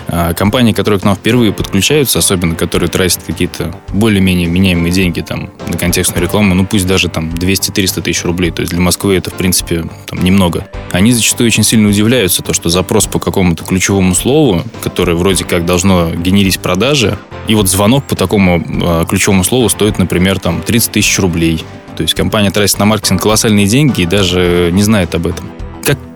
А, 0.09 0.35
компании, 0.35 0.73
которые 0.73 1.01
к 1.01 1.05
нам 1.05 1.15
впервые 1.15 1.53
подключаются, 1.53 2.19
особенно 2.19 2.55
которые 2.55 2.89
тратят 2.89 3.23
какие-то 3.23 3.75
более-менее 3.93 4.49
меняемые 4.49 4.93
деньги 4.93 5.21
там, 5.21 5.51
на 5.69 5.79
контекстную 5.79 6.25
рекламу, 6.25 6.55
ну 6.55 6.67
пусть 6.67 6.87
даже 6.87 7.09
там 7.09 7.31
200-300 7.31 8.03
тысяч 8.03 8.25
рублей, 8.25 8.51
то 8.51 8.63
есть 8.63 8.73
для 8.73 8.81
Москвы 8.81 9.17
это, 9.17 9.31
в 9.31 9.35
принципе, 9.35 9.85
там, 10.07 10.25
немного. 10.25 10.67
Они 10.91 11.13
зачастую 11.13 11.47
очень 11.47 11.63
сильно 11.63 11.89
удивляются, 11.89 12.43
то, 12.43 12.53
что 12.53 12.69
запрос 12.69 13.07
по 13.07 13.19
какому-то 13.19 13.65
ключевому 13.65 14.15
слову, 14.15 14.63
которое 14.83 15.15
вроде 15.15 15.45
как 15.45 15.65
должно 15.65 16.11
генерить 16.15 16.59
продажи, 16.59 17.19
и 17.47 17.55
вот 17.55 17.69
звонок 17.69 18.05
по 18.05 18.17
такому 18.17 18.63
э, 18.63 19.05
ключевому 19.09 19.45
слову 19.45 19.69
стоит, 19.69 19.99
например, 19.99 20.39
там 20.39 20.63
30 20.63 20.93
тысяч 20.93 21.19
рублей. 21.19 21.65
То 21.97 22.03
есть 22.03 22.15
компания 22.15 22.51
тратит 22.51 22.79
на 22.79 22.87
маркетинг 22.87 23.21
колоссальные 23.21 23.67
деньги 23.67 24.03
и 24.03 24.07
даже 24.07 24.71
не 24.73 24.83
знает 24.83 25.15
об 25.15 25.27
этом 25.27 25.47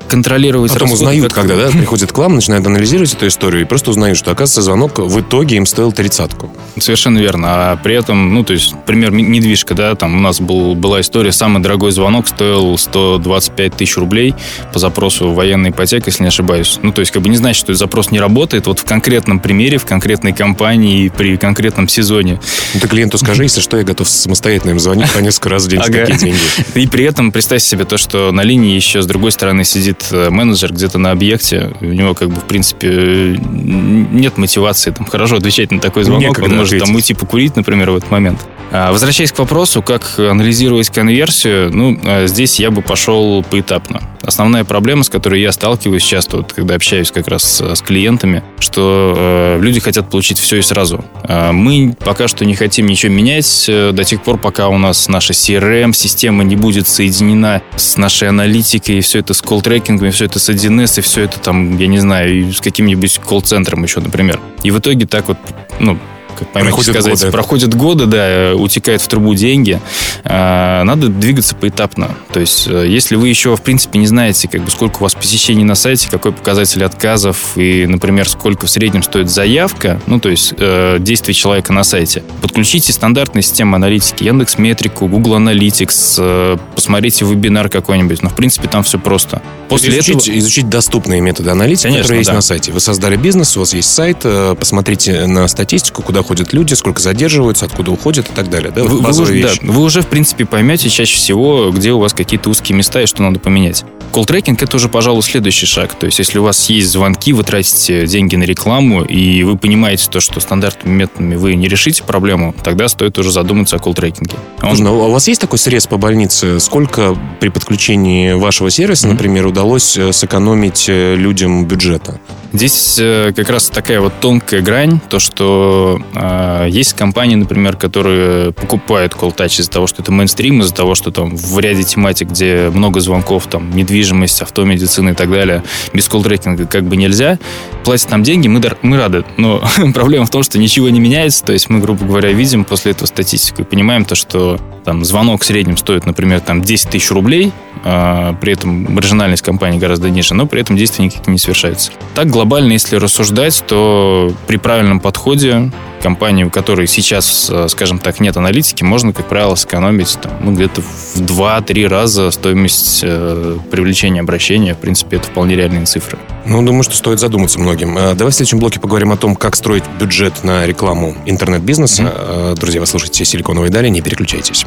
контролировать 0.06 0.72
Потом 0.72 0.92
узнают, 0.92 1.32
как... 1.32 1.46
когда 1.46 1.56
да, 1.56 1.70
приходят 1.78 2.12
к 2.12 2.18
вам, 2.18 2.34
начинают 2.34 2.66
анализировать 2.66 3.12
эту 3.14 3.26
историю 3.26 3.62
и 3.62 3.64
просто 3.64 3.90
узнают, 3.90 4.18
что, 4.18 4.30
оказывается, 4.30 4.62
звонок 4.62 4.98
в 4.98 5.20
итоге 5.20 5.56
им 5.56 5.66
стоил 5.66 5.92
тридцатку. 5.92 6.52
Совершенно 6.78 7.18
верно. 7.18 7.72
А 7.72 7.76
при 7.76 7.94
этом, 7.94 8.34
ну, 8.34 8.44
то 8.44 8.52
есть, 8.52 8.74
пример 8.86 9.12
недвижка, 9.12 9.74
да, 9.74 9.94
там 9.94 10.16
у 10.16 10.20
нас 10.20 10.40
был, 10.40 10.74
была 10.74 11.00
история, 11.00 11.32
самый 11.32 11.62
дорогой 11.62 11.92
звонок 11.92 12.28
стоил 12.28 12.76
125 12.76 13.74
тысяч 13.76 13.96
рублей 13.96 14.34
по 14.72 14.78
запросу 14.78 15.30
военной 15.32 15.70
ипотеки, 15.70 16.08
если 16.08 16.22
не 16.22 16.28
ошибаюсь. 16.28 16.78
Ну, 16.82 16.92
то 16.92 17.00
есть, 17.00 17.12
как 17.12 17.22
бы 17.22 17.28
не 17.28 17.36
значит, 17.36 17.60
что 17.60 17.72
этот 17.72 17.78
запрос 17.78 18.10
не 18.10 18.20
работает. 18.20 18.66
Вот 18.66 18.80
в 18.80 18.84
конкретном 18.84 19.40
примере, 19.40 19.78
в 19.78 19.86
конкретной 19.86 20.32
компании, 20.32 21.08
при 21.08 21.36
конкретном 21.36 21.88
сезоне. 21.88 22.40
Ну, 22.74 22.80
ты 22.80 22.88
клиенту 22.88 23.18
скажи, 23.18 23.44
если 23.44 23.60
что, 23.60 23.76
я 23.76 23.84
готов 23.84 24.08
самостоятельно 24.08 24.70
им 24.70 24.80
звонить 24.80 25.10
по 25.12 25.18
несколько 25.18 25.50
раз 25.50 25.64
в 25.64 25.68
день. 25.68 25.80
Какие 25.80 26.16
деньги. 26.16 26.36
И 26.74 26.86
при 26.86 27.04
этом 27.04 27.32
представь 27.32 27.62
себе 27.62 27.84
то, 27.84 27.98
что 27.98 28.32
на 28.32 28.42
линии 28.42 28.74
еще 28.74 29.02
с 29.02 29.06
другой 29.06 29.32
стороны 29.32 29.64
сидит 29.64 29.95
сидит 29.96 30.12
э, 30.12 30.30
менеджер 30.30 30.72
где-то 30.72 30.98
на 30.98 31.10
объекте, 31.10 31.72
у 31.80 31.86
него 31.86 32.14
как 32.14 32.28
бы 32.28 32.40
в 32.40 32.44
принципе 32.44 33.38
нет 33.38 34.36
мотивации 34.38 34.90
там 34.90 35.06
хорошо 35.06 35.36
отвечать 35.36 35.70
на 35.70 35.80
такой 35.80 36.04
звонок, 36.04 36.22
Некогда 36.22 36.50
он 36.50 36.56
может 36.56 36.72
ответить. 36.72 36.86
там 36.86 36.94
уйти 36.94 37.14
покурить, 37.14 37.56
например, 37.56 37.90
в 37.90 37.96
этот 37.96 38.10
момент. 38.10 38.40
А, 38.72 38.92
возвращаясь 38.92 39.32
к 39.32 39.38
вопросу, 39.38 39.82
как 39.82 40.18
анализировать 40.18 40.90
конверсию, 40.90 41.70
ну, 41.72 41.98
а, 42.04 42.26
здесь 42.26 42.58
я 42.58 42.70
бы 42.70 42.82
пошел 42.82 43.44
поэтапно. 43.48 44.00
Основная 44.22 44.64
проблема, 44.64 45.04
с 45.04 45.08
которой 45.08 45.40
я 45.40 45.52
сталкиваюсь 45.52 46.02
часто, 46.02 46.38
вот, 46.38 46.52
когда 46.52 46.74
общаюсь 46.74 47.12
как 47.12 47.28
раз 47.28 47.60
с, 47.60 47.80
клиентами, 47.80 48.42
что 48.58 49.14
э, 49.16 49.58
люди 49.60 49.78
хотят 49.78 50.10
получить 50.10 50.40
все 50.40 50.56
и 50.56 50.62
сразу. 50.62 51.04
Э, 51.22 51.52
мы 51.52 51.94
пока 51.96 52.26
что 52.26 52.44
не 52.44 52.56
хотим 52.56 52.86
ничего 52.86 53.12
менять 53.12 53.66
э, 53.68 53.92
до 53.92 54.02
тех 54.02 54.20
пор, 54.24 54.38
пока 54.38 54.68
у 54.68 54.78
нас 54.78 55.06
наша 55.06 55.32
CRM-система 55.32 56.42
не 56.42 56.56
будет 56.56 56.88
соединена 56.88 57.62
с 57.76 57.96
нашей 57.96 58.28
аналитикой, 58.28 58.98
и 58.98 59.00
все 59.00 59.20
это 59.20 59.32
с 59.32 59.40
колл-трекингом, 59.40 59.85
и 59.88 60.10
все 60.10 60.24
это 60.26 60.38
с 60.38 60.48
1С, 60.48 60.98
и 60.98 61.02
все 61.02 61.22
это 61.22 61.38
там, 61.38 61.78
я 61.78 61.86
не 61.86 61.98
знаю, 61.98 62.52
с 62.52 62.60
каким-нибудь 62.60 63.18
колл-центром 63.18 63.82
еще, 63.82 64.00
например. 64.00 64.40
И 64.62 64.70
в 64.70 64.78
итоге 64.78 65.06
так 65.06 65.28
вот, 65.28 65.38
ну, 65.80 65.98
как 66.38 66.52
проходят 66.52 66.94
сказать, 66.94 67.20
годы. 67.20 67.32
проходят 67.32 67.74
годы, 67.74 68.06
да, 68.06 68.54
утекают 68.54 69.02
в 69.02 69.08
трубу 69.08 69.34
деньги. 69.34 69.80
А, 70.24 70.84
надо 70.84 71.08
двигаться 71.08 71.54
поэтапно. 71.54 72.10
То 72.32 72.40
есть, 72.40 72.66
э, 72.68 72.86
если 72.88 73.16
вы 73.16 73.28
еще, 73.28 73.54
в 73.56 73.62
принципе, 73.62 73.98
не 73.98 74.06
знаете, 74.06 74.48
как 74.48 74.62
бы, 74.62 74.70
сколько 74.70 74.98
у 74.98 75.00
вас 75.02 75.14
посещений 75.14 75.64
на 75.64 75.74
сайте, 75.74 76.08
какой 76.10 76.32
показатель 76.32 76.84
отказов 76.84 77.56
и, 77.56 77.86
например, 77.86 78.28
сколько 78.28 78.66
в 78.66 78.70
среднем 78.70 79.02
стоит 79.02 79.30
заявка, 79.30 80.00
ну, 80.06 80.20
то 80.20 80.28
есть, 80.28 80.54
э, 80.58 80.96
действие 81.00 81.34
человека 81.34 81.72
на 81.72 81.84
сайте, 81.84 82.22
подключите 82.42 82.92
стандартные 82.92 83.42
системы 83.42 83.76
аналитики, 83.76 84.24
Яндекс 84.24 84.58
Метрику, 84.58 85.06
Google 85.06 85.36
Analytics, 85.36 86.16
э, 86.18 86.56
посмотрите 86.74 87.24
вебинар 87.24 87.68
какой-нибудь. 87.68 88.22
Но, 88.22 88.28
в 88.28 88.34
принципе, 88.34 88.68
там 88.68 88.82
все 88.82 88.98
просто. 88.98 89.42
После 89.68 89.90
изучить, 89.90 90.22
этого... 90.22 90.38
изучить 90.38 90.68
доступные 90.68 91.20
методы 91.20 91.50
аналитики, 91.50 91.84
Конечно, 91.84 92.02
которые 92.02 92.20
есть 92.20 92.30
да. 92.30 92.36
на 92.36 92.40
сайте. 92.42 92.72
Вы 92.72 92.80
создали 92.80 93.16
бизнес, 93.16 93.56
у 93.56 93.60
вас 93.60 93.74
есть 93.74 93.92
сайт, 93.92 94.18
посмотрите 94.58 95.26
на 95.26 95.48
статистику, 95.48 96.02
куда 96.02 96.22
ходят 96.26 96.52
люди, 96.52 96.74
сколько 96.74 97.00
задерживаются, 97.00 97.66
откуда 97.66 97.92
уходят 97.92 98.28
и 98.28 98.32
так 98.32 98.50
далее. 98.50 98.72
Да, 98.74 98.84
вы, 98.84 99.00
вы, 99.00 99.22
уже, 99.22 99.42
да, 99.42 99.52
вы 99.62 99.82
уже, 99.82 100.02
в 100.02 100.08
принципе, 100.08 100.44
поймете 100.44 100.88
чаще 100.88 101.16
всего, 101.16 101.70
где 101.70 101.92
у 101.92 101.98
вас 101.98 102.12
какие-то 102.12 102.50
узкие 102.50 102.76
места 102.76 103.02
и 103.02 103.06
что 103.06 103.22
надо 103.22 103.38
поменять. 103.38 103.84
Колл-трекинг— 104.12 104.58
это 104.62 104.76
уже, 104.76 104.88
пожалуй, 104.88 105.22
следующий 105.22 105.66
шаг. 105.66 105.94
То 105.94 106.06
есть, 106.06 106.18
если 106.18 106.38
у 106.38 106.42
вас 106.42 106.68
есть 106.70 106.88
звонки, 106.88 107.32
вы 107.32 107.44
тратите 107.44 108.06
деньги 108.06 108.36
на 108.36 108.44
рекламу, 108.44 109.02
и 109.02 109.42
вы 109.42 109.56
понимаете 109.56 110.08
то, 110.10 110.20
что 110.20 110.40
стандартными 110.40 110.94
методами 110.94 111.34
вы 111.36 111.54
не 111.54 111.68
решите 111.68 112.02
проблему, 112.02 112.54
тогда 112.64 112.88
стоит 112.88 113.18
уже 113.18 113.30
задуматься 113.30 113.76
о 113.76 113.78
колл-трекинге. 113.78 114.36
Он... 114.62 114.76
Ну, 114.78 115.02
а 115.02 115.06
у 115.08 115.10
вас 115.12 115.28
есть 115.28 115.40
такой 115.40 115.58
срез 115.58 115.86
по 115.86 115.96
больнице? 115.96 116.60
Сколько 116.60 117.16
при 117.40 117.48
подключении 117.48 118.32
вашего 118.32 118.70
сервиса, 118.70 119.06
mm-hmm. 119.06 119.12
например, 119.12 119.46
удалось 119.46 119.96
э, 119.96 120.12
сэкономить 120.12 120.86
э, 120.88 121.14
людям 121.14 121.66
бюджета? 121.66 122.20
Здесь 122.52 122.98
э, 123.00 123.32
как 123.34 123.50
раз 123.50 123.68
такая 123.68 124.00
вот 124.00 124.12
тонкая 124.20 124.60
грань, 124.62 125.00
то, 125.08 125.18
что 125.18 126.00
э, 126.14 126.66
есть 126.70 126.94
компании, 126.94 127.34
например, 127.34 127.76
которые 127.76 128.52
покупают 128.52 129.14
колл-тач 129.14 129.60
из-за 129.60 129.70
того, 129.70 129.86
что 129.86 130.02
это 130.02 130.12
мейнстрим, 130.12 130.60
из-за 130.60 130.74
того, 130.74 130.94
что 130.94 131.10
там 131.10 131.36
в 131.36 131.58
ряде 131.58 131.82
тематик, 131.82 132.28
где 132.28 132.70
много 132.72 133.00
звонков, 133.00 133.46
там, 133.46 133.70
недвижимость, 133.70 134.42
автомедицина 134.42 135.10
и 135.10 135.14
так 135.14 135.30
далее, 135.30 135.62
без 135.92 136.08
колл-трекинга 136.08 136.66
как 136.66 136.84
бы 136.84 136.96
нельзя. 136.96 137.38
Платят 137.84 138.10
нам 138.10 138.22
деньги, 138.22 138.48
мы, 138.48 138.62
мы 138.82 138.96
рады. 138.96 139.24
Но 139.36 139.62
проблема 139.94 140.26
в 140.26 140.30
том, 140.30 140.42
что 140.42 140.58
ничего 140.58 140.88
не 140.88 141.00
меняется, 141.00 141.44
то 141.44 141.52
есть 141.52 141.68
мы, 141.68 141.80
грубо 141.80 142.04
говоря, 142.04 142.32
видим 142.32 142.64
после 142.64 142.92
этого 142.92 143.06
статистику 143.06 143.62
и 143.62 143.64
понимаем 143.64 144.04
то, 144.04 144.14
что 144.14 144.60
там 144.84 145.04
звонок 145.04 145.42
в 145.42 145.44
среднем 145.44 145.76
стоит, 145.76 146.06
например, 146.06 146.40
там 146.40 146.62
10 146.62 146.90
тысяч 146.90 147.10
рублей, 147.10 147.52
при 147.82 148.52
этом 148.52 148.92
маржинальность 148.94 149.42
компании 149.42 149.78
гораздо 149.78 150.10
ниже, 150.10 150.34
но 150.34 150.46
при 150.46 150.60
этом 150.60 150.76
действия 150.76 151.04
никакие 151.04 151.32
не 151.32 151.38
совершаются. 151.38 151.92
Так 152.14 152.28
глобально, 152.28 152.72
если 152.72 152.96
рассуждать, 152.96 153.62
то 153.66 154.32
при 154.46 154.56
правильном 154.56 155.00
подходе 155.00 155.70
компании, 156.06 156.44
у 156.44 156.50
которой 156.50 156.86
сейчас, 156.86 157.48
э, 157.50 157.66
скажем 157.68 157.98
так, 157.98 158.20
нет 158.20 158.36
аналитики, 158.36 158.84
можно, 158.84 159.12
как 159.12 159.26
правило, 159.26 159.56
сэкономить 159.56 160.16
там, 160.22 160.32
ну, 160.40 160.52
где-то 160.52 160.80
в 160.80 161.20
2-3 161.20 161.88
раза 161.88 162.30
стоимость 162.30 163.00
э, 163.02 163.58
привлечения 163.72 164.20
обращения. 164.20 164.74
В 164.74 164.78
принципе, 164.78 165.16
это 165.16 165.26
вполне 165.26 165.56
реальные 165.56 165.86
цифры. 165.86 166.16
Ну, 166.44 166.62
думаю, 166.62 166.84
что 166.84 166.94
стоит 166.94 167.18
задуматься 167.18 167.58
многим. 167.58 167.98
Э, 167.98 168.14
давай 168.14 168.30
в 168.30 168.36
следующем 168.36 168.60
блоке 168.60 168.78
поговорим 168.78 169.10
о 169.10 169.16
том, 169.16 169.34
как 169.34 169.56
строить 169.56 169.84
бюджет 169.98 170.44
на 170.44 170.64
рекламу 170.64 171.16
интернет-бизнеса. 171.26 172.02
Mm-hmm. 172.02 172.54
Друзья, 172.54 172.80
вы 172.80 172.86
слушаете 172.86 173.24
«Силиконовые 173.24 173.70
дали», 173.70 173.88
не 173.88 174.00
переключайтесь. 174.00 174.64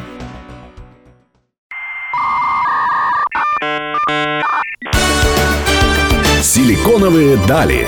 «Силиконовые 6.52 7.36
дали». 7.46 7.86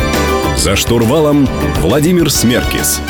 За 0.56 0.76
штурвалом 0.76 1.48
Владимир 1.80 2.30
Смеркис. 2.30 3.00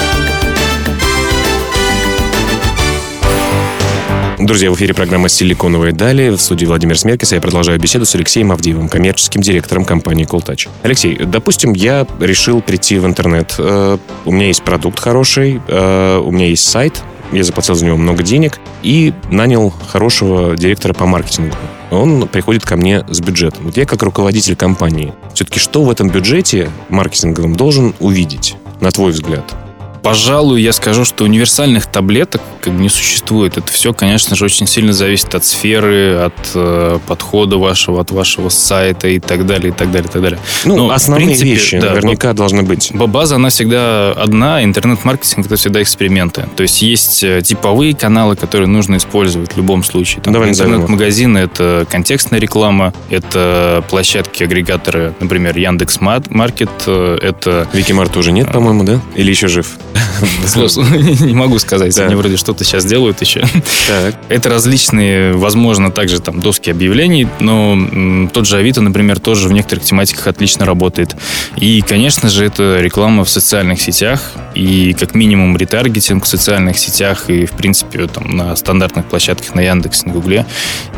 Друзья, 4.38 4.71
в 4.71 4.76
эфире 4.76 4.94
программа 4.94 5.28
«Силиконовые 5.28 5.92
дали». 5.92 6.30
В 6.30 6.38
студии 6.38 6.64
Владимир 6.64 6.99
Смеркис. 6.99 7.32
Я 7.32 7.42
продолжаю 7.42 7.78
беседу 7.78 8.06
с 8.06 8.14
Алексеем 8.14 8.50
Авдеевым, 8.50 8.88
коммерческим 8.88 9.42
директором 9.42 9.85
компании 9.85 10.26
Cooltouch. 10.26 10.71
Алексей, 10.85 11.18
допустим, 11.18 11.75
я 11.75 12.06
решил 12.18 12.62
прийти 12.62 12.99
в 12.99 13.04
интернет. 13.04 13.54
Э, 13.59 13.99
у 14.25 14.32
меня 14.32 14.47
есть 14.47 14.62
продукт 14.62 15.00
хороший, 15.00 15.61
э, 15.68 16.16
у 16.16 16.30
меня 16.30 16.47
есть 16.47 16.66
сайт, 16.66 17.02
я 17.30 17.44
заплатил 17.44 17.75
за 17.75 17.85
него 17.85 17.99
много 17.99 18.23
денег 18.23 18.59
и 18.82 19.12
нанял 19.30 19.68
хорошего 19.68 20.56
директора 20.56 20.94
по 20.94 21.04
маркетингу. 21.04 21.54
Он 21.92 22.26
приходит 22.26 22.64
ко 22.64 22.76
мне 22.76 23.04
с 23.11 23.20
бюджетом. 23.20 23.66
Вот 23.66 23.76
я 23.76 23.84
как 23.84 24.02
руководитель 24.02 24.56
компании, 24.56 25.12
все-таки 25.34 25.61
что 25.61 25.84
в 25.84 25.90
этом 25.90 26.08
бюджете 26.08 26.70
маркетинговом 26.88 27.54
должен 27.54 27.94
увидеть, 28.00 28.56
на 28.80 28.90
твой 28.90 29.12
взгляд? 29.12 29.54
Пожалуй, 30.02 30.61
я 30.61 30.73
скажу, 30.73 31.04
что 31.04 31.25
универсальных 31.25 31.87
таблеток 31.87 32.42
как 32.61 32.73
бы 32.75 32.82
не 32.82 32.88
существует. 32.88 33.56
Это 33.56 33.73
все, 33.73 33.92
конечно 33.92 34.35
же, 34.35 34.44
очень 34.44 34.66
сильно 34.66 34.92
зависит 34.92 35.35
от 35.35 35.44
сферы, 35.44 36.16
от 36.16 36.35
э, 36.54 36.99
подхода 37.06 37.56
вашего, 37.56 38.00
от 38.00 38.11
вашего 38.11 38.49
сайта 38.49 39.09
и 39.09 39.21
так 39.21 39.47
далее, 39.47 39.71
и 39.71 39.73
так 39.73 39.90
далее, 39.92 40.09
и 40.09 40.12
так 40.12 40.23
далее. 40.23 40.38
Ну, 40.64 40.76
Но, 40.76 40.90
основные 40.90 41.26
принципе, 41.26 41.50
вещи 41.50 41.78
да, 41.78 41.90
наверняка 41.90 42.32
должны 42.32 42.62
быть. 42.62 42.90
База, 42.92 43.37
она 43.37 43.50
всегда 43.50 44.12
одна. 44.12 44.64
Интернет-маркетинг— 44.64 45.47
это 45.47 45.56
всегда 45.56 45.82
эксперименты. 45.82 46.49
То 46.56 46.62
есть 46.64 46.82
есть 46.82 47.23
э, 47.23 47.40
типовые 47.42 47.94
каналы, 47.94 48.35
которые 48.37 48.66
нужно 48.68 48.97
использовать 48.97 49.52
в 49.52 49.56
любом 49.56 49.85
случае. 49.85 50.23
Там, 50.23 50.32
Давай 50.32 50.50
интернет-магазины— 50.50 51.38
это 51.38 51.87
контекстная 51.88 52.40
реклама, 52.40 52.92
это 53.09 53.85
площадки-агрегаторы, 53.88 55.14
например, 55.21 55.56
Яндекс 55.56 56.00
Маркет, 56.00 56.71
э, 56.87 57.18
это... 57.23 57.68
Викимарта 57.73 58.18
уже 58.18 58.32
нет, 58.32 58.50
по-моему, 58.52 58.82
да? 58.85 59.00
Или 59.14 59.30
еще 59.30 59.49
жив? 59.49 59.76
Не 61.20 61.34
могу 61.34 61.58
сказать. 61.58 61.99
Они 61.99 62.14
вроде 62.14 62.37
что-то 62.37 62.64
сейчас 62.64 62.84
делают 62.84 63.20
еще. 63.20 63.44
Это 64.28 64.49
различные, 64.49 65.32
возможно, 65.32 65.90
также 65.90 66.20
там 66.20 66.40
доски 66.40 66.70
объявлений, 66.70 67.28
но 67.40 68.28
тот 68.32 68.46
же 68.46 68.56
Авито, 68.56 68.80
например, 68.80 69.20
тоже 69.20 69.48
в 69.48 69.52
некоторых 69.52 69.85
тематиках 69.85 70.26
отлично 70.26 70.66
работает. 70.66 71.16
И, 71.57 71.83
конечно 71.83 72.28
же, 72.28 72.44
это 72.44 72.81
реклама 72.81 73.24
в 73.24 73.31
социальных 73.31 73.81
сетях 73.81 74.33
и 74.55 74.94
как 74.98 75.14
минимум 75.14 75.57
ретаргетинг 75.57 76.24
в 76.24 76.28
социальных 76.28 76.78
сетях 76.78 77.28
и, 77.28 77.46
в 77.46 77.52
принципе, 77.52 78.07
там 78.07 78.37
на 78.37 78.55
стандартных 78.57 79.07
площадках 79.07 79.55
на 79.55 79.61
Яндексе, 79.61 80.07
на 80.07 80.12
Гугле. 80.12 80.46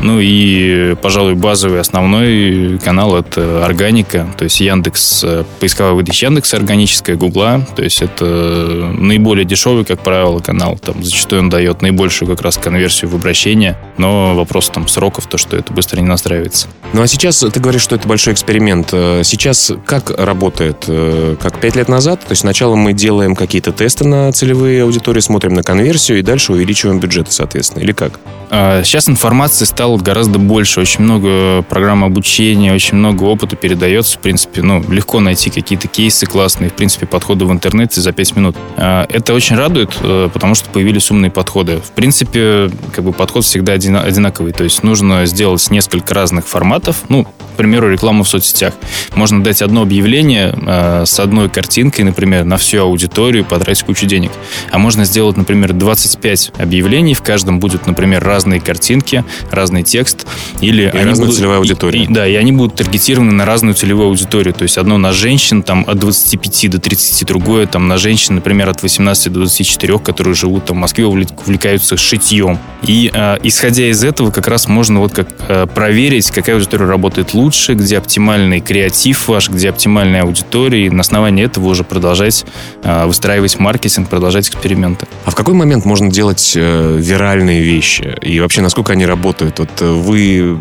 Ну 0.01 0.19
и, 0.19 0.95
пожалуй, 1.01 1.35
базовый 1.35 1.79
основной 1.79 2.79
канал 2.79 3.15
это 3.15 3.65
органика, 3.65 4.27
то 4.37 4.43
есть 4.43 4.59
Яндекс, 4.59 5.23
э, 5.23 5.43
поисковая 5.59 5.93
выдача 5.93 6.27
Яндекса 6.27 6.57
органическая, 6.57 7.15
Гугла, 7.15 7.65
то 7.75 7.83
есть 7.83 8.01
это 8.01 8.84
наиболее 8.91 9.45
дешевый, 9.45 9.85
как 9.85 10.01
правило, 10.01 10.39
канал. 10.39 10.77
Там 10.77 11.03
зачастую 11.03 11.41
он 11.41 11.49
дает 11.49 11.81
наибольшую 11.81 12.29
как 12.29 12.41
раз 12.41 12.57
конверсию 12.57 13.09
в 13.11 13.15
обращение, 13.15 13.77
но 13.97 14.35
вопрос 14.35 14.69
там 14.69 14.87
сроков, 14.87 15.27
то, 15.27 15.37
что 15.37 15.57
это 15.57 15.73
быстро 15.73 15.99
не 15.99 16.07
настраивается. 16.07 16.67
Ну 16.93 17.01
а 17.01 17.07
сейчас 17.07 17.39
ты 17.39 17.59
говоришь, 17.59 17.81
что 17.81 17.95
это 17.95 18.07
большой 18.07 18.33
эксперимент. 18.33 18.89
Э, 18.91 19.21
сейчас 19.23 19.71
как 19.85 20.11
работает? 20.17 20.85
Э, 20.87 21.35
как 21.41 21.59
пять 21.59 21.75
лет 21.75 21.89
назад? 21.89 22.21
То 22.21 22.31
есть 22.31 22.41
сначала 22.41 22.75
мы 22.75 22.93
делаем 22.93 23.35
какие-то 23.35 23.71
тесты 23.71 24.07
на 24.07 24.31
целевые 24.31 24.83
аудитории, 24.83 25.19
смотрим 25.19 25.53
на 25.53 25.63
конверсию 25.63 26.19
и 26.19 26.21
дальше 26.21 26.53
увеличиваем 26.53 26.99
бюджеты, 26.99 27.31
соответственно, 27.31 27.83
или 27.83 27.91
как? 27.91 28.19
А, 28.49 28.83
сейчас 28.83 29.09
информации 29.09 29.65
стало 29.65 29.97
гораздо 29.97 30.39
больше, 30.39 30.79
очень 30.79 31.03
много 31.03 31.63
программ 31.63 32.03
обучения, 32.03 32.73
очень 32.73 32.97
много 32.97 33.23
опыта 33.23 33.55
передается, 33.55 34.17
в 34.17 34.21
принципе, 34.21 34.61
ну, 34.61 34.83
легко 34.89 35.19
найти 35.19 35.49
какие-то 35.49 35.87
кейсы 35.87 36.25
классные, 36.25 36.69
в 36.69 36.73
принципе, 36.73 37.05
подходы 37.05 37.45
в 37.45 37.51
интернете 37.51 38.01
за 38.01 38.11
5 38.11 38.35
минут. 38.35 38.55
А, 38.77 39.05
это 39.09 39.33
очень 39.33 39.55
радует, 39.55 39.97
э, 40.01 40.29
потому 40.33 40.55
что 40.55 40.69
появились 40.69 41.09
умные 41.11 41.31
подходы. 41.31 41.77
В 41.77 41.91
принципе, 41.91 42.69
как 42.93 43.03
бы 43.03 43.13
подход 43.13 43.45
всегда 43.45 43.73
одинаковый, 43.73 44.51
то 44.51 44.63
есть 44.63 44.83
нужно 44.83 45.25
сделать 45.25 45.69
несколько 45.71 46.13
разных 46.13 46.47
форматов, 46.47 46.97
ну, 47.09 47.25
к 47.55 47.57
примеру, 47.57 47.89
рекламу 47.89 48.25
в 48.25 48.27
соцсетях. 48.27 48.73
Можно 49.15 49.41
дать 49.41 49.61
одно 49.61 49.83
объявление 49.83 50.53
э, 50.55 51.05
с 51.05 51.19
одной 51.21 51.49
картинкой, 51.49 52.03
например, 52.03 52.43
на 52.43 52.57
всю 52.57 52.81
аудиторию, 52.81 53.45
потратить 53.45 53.85
кучу 53.85 54.05
денег. 54.05 54.31
А 54.71 54.77
можно 54.77 55.05
сделать, 55.05 55.37
например, 55.37 55.71
25 55.71 56.51
объявлений, 56.57 57.13
в 57.13 57.21
каждом 57.21 57.59
будет, 57.59 57.87
например, 57.87 58.23
разные 58.35 58.59
картинки, 58.59 59.23
разный 59.49 59.83
текст. 59.83 60.27
Или 60.59 60.83
и 60.83 60.85
они 60.87 61.05
разная 61.05 61.25
будут, 61.25 61.37
целевая 61.37 61.57
аудитория. 61.59 62.01
И, 62.01 62.03
и, 62.03 62.07
да, 62.07 62.27
и 62.27 62.35
они 62.35 62.51
будут 62.51 62.75
таргетированы 62.75 63.31
на 63.31 63.45
разную 63.45 63.75
целевую 63.75 64.09
аудиторию. 64.09 64.53
То 64.53 64.63
есть 64.63 64.77
одно 64.77 64.97
на 64.97 65.13
женщин 65.13 65.63
там 65.63 65.85
от 65.87 65.97
25 65.99 66.71
до 66.71 66.79
30, 66.79 67.25
другое 67.25 67.65
там 67.65 67.87
на 67.87 67.97
женщин, 67.97 68.35
например, 68.35 68.67
от 68.69 68.83
18 68.83 69.31
до 69.31 69.39
24, 69.39 69.99
которые 69.99 70.33
живут 70.33 70.65
там 70.65 70.77
в 70.77 70.79
Москве, 70.81 71.05
увлекаются 71.05 71.95
шитьем. 71.95 72.59
И 72.83 73.09
э, 73.13 73.37
исходя 73.43 73.89
из 73.89 74.03
этого 74.03 74.31
как 74.31 74.47
раз 74.49 74.67
можно 74.67 74.99
вот 74.99 75.13
как 75.13 75.29
э, 75.47 75.65
проверить, 75.67 76.29
какая 76.31 76.57
аудитория 76.57 76.85
работает 76.85 77.33
лучше, 77.33 77.73
где 77.73 77.97
оптимальный 77.97 78.59
креатив 78.59 79.29
ваш, 79.29 79.49
где 79.49 79.69
оптимальная 79.69 80.23
аудитория, 80.23 80.87
и 80.87 80.89
на 80.89 81.01
основании 81.01 81.45
этого 81.45 81.69
уже 81.69 81.85
продолжать 81.85 82.45
э, 82.83 83.05
выстраивать 83.05 83.57
маркетинг, 83.59 84.09
продолжать 84.09 84.49
эксперименты. 84.49 85.07
А 85.23 85.31
в 85.31 85.35
какой 85.35 85.53
момент 85.53 85.85
можно 85.85 86.11
делать 86.11 86.53
э, 86.55 86.97
виральные 86.99 87.61
вещи? 87.61 88.17
И 88.25 88.39
вообще, 88.39 88.61
насколько 88.61 88.93
они 88.93 89.05
работают? 89.05 89.59
Вот 89.59 89.81
э, 89.81 89.85
вы 89.85 90.57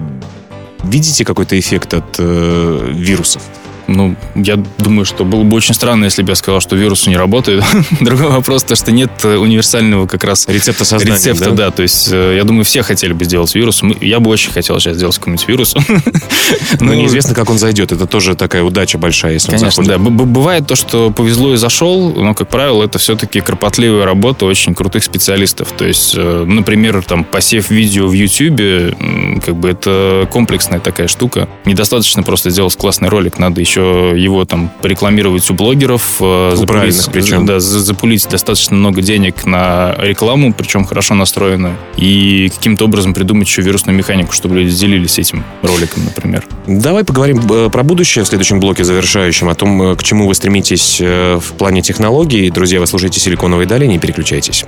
видите 0.84 1.24
какой-то 1.24 1.58
эффект 1.58 1.94
от 1.94 2.16
э, 2.18 2.90
вирусов? 2.92 3.42
Ну, 3.86 4.16
я 4.34 4.56
думаю, 4.78 5.04
что 5.04 5.24
было 5.24 5.42
бы 5.42 5.56
очень 5.56 5.74
странно, 5.74 6.04
если 6.04 6.22
бы 6.22 6.30
я 6.30 6.34
сказал, 6.34 6.60
что 6.60 6.76
вирус 6.76 7.06
не 7.06 7.16
работает. 7.16 7.62
Другой 8.00 8.28
вопрос, 8.28 8.64
то, 8.64 8.76
что 8.76 8.92
нет 8.92 9.10
э, 9.24 9.36
универсального 9.36 10.06
как 10.06 10.24
раз 10.24 10.48
рецепта 10.48 10.84
создания. 10.84 11.16
Рецепта, 11.16 11.50
да? 11.50 11.56
да. 11.66 11.70
То 11.70 11.82
есть, 11.82 12.08
э, 12.10 12.36
я 12.36 12.44
думаю, 12.44 12.64
все 12.64 12.82
хотели 12.82 13.12
бы 13.12 13.24
сделать 13.24 13.54
вирус. 13.54 13.82
Я 14.00 14.20
бы 14.20 14.30
очень 14.30 14.52
хотел 14.52 14.80
сейчас 14.80 14.96
сделать 14.96 15.16
какой-нибудь 15.18 15.48
вирус. 15.48 15.74
Но 16.80 16.86
ну, 16.86 16.94
неизвестно, 16.94 17.34
как 17.34 17.50
он 17.50 17.58
зайдет. 17.58 17.92
Это 17.92 18.06
тоже 18.06 18.34
такая 18.34 18.62
удача 18.62 18.96
большая, 18.96 19.34
если 19.34 19.50
Конечно, 19.50 19.82
он 19.82 19.86
заходит. 19.86 20.16
да. 20.16 20.24
Бывает 20.24 20.66
то, 20.66 20.76
что 20.76 21.10
повезло 21.10 21.52
и 21.52 21.56
зашел, 21.56 22.12
но, 22.14 22.34
как 22.34 22.48
правило, 22.48 22.82
это 22.82 22.98
все-таки 22.98 23.40
кропотливая 23.40 24.04
работа 24.06 24.46
очень 24.46 24.74
крутых 24.74 25.04
специалистов. 25.04 25.72
То 25.76 25.84
есть, 25.84 26.14
э, 26.16 26.44
например, 26.46 27.02
там, 27.02 27.24
посев 27.24 27.70
видео 27.70 28.06
в 28.06 28.12
YouTube, 28.12 29.42
как 29.44 29.56
бы 29.56 29.68
это 29.68 30.26
комплексная 30.30 30.80
такая 30.80 31.08
штука. 31.08 31.48
Недостаточно 31.64 32.22
просто 32.22 32.50
сделать 32.50 32.74
классный 32.76 33.08
ролик, 33.08 33.38
надо 33.38 33.60
еще 33.60 33.73
еще 33.74 34.20
его 34.20 34.44
там 34.44 34.70
порекламировать 34.80 35.48
у 35.50 35.54
блогеров, 35.54 36.16
э, 36.20 36.52
запулить, 36.54 37.08
причем. 37.12 37.46
Да, 37.46 37.60
запулить 37.60 38.26
достаточно 38.28 38.76
много 38.76 39.02
денег 39.02 39.44
на 39.44 39.96
рекламу, 39.98 40.52
причем 40.52 40.84
хорошо 40.84 41.14
настроенную, 41.14 41.76
и 41.96 42.50
каким-то 42.54 42.84
образом 42.84 43.14
придумать 43.14 43.48
еще 43.48 43.62
вирусную 43.62 43.96
механику, 43.96 44.32
чтобы 44.32 44.56
люди 44.56 44.74
делились 44.74 45.18
этим 45.18 45.44
роликом, 45.62 46.04
например. 46.04 46.44
Давай 46.66 47.04
поговорим 47.04 47.40
э, 47.50 47.70
про 47.70 47.82
будущее 47.82 48.24
в 48.24 48.28
следующем 48.28 48.60
блоке 48.60 48.84
завершающем, 48.84 49.48
о 49.48 49.54
том, 49.54 49.82
э, 49.82 49.96
к 49.96 50.02
чему 50.02 50.28
вы 50.28 50.34
стремитесь 50.34 51.00
в 51.00 51.52
плане 51.58 51.82
технологий. 51.82 52.50
Друзья, 52.50 52.80
вы 52.80 52.86
слушаете 52.86 53.20
«Силиконовые 53.20 53.66
дали», 53.66 53.86
не 53.86 53.98
переключайтесь. 53.98 54.64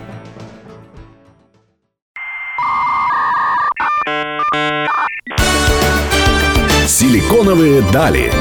«Силиконовые 6.87 7.83
дали». 7.93 8.33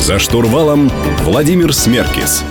За 0.00 0.18
штурвалом 0.18 0.90
Владимир 1.22 1.72
Смеркис. 1.72 2.44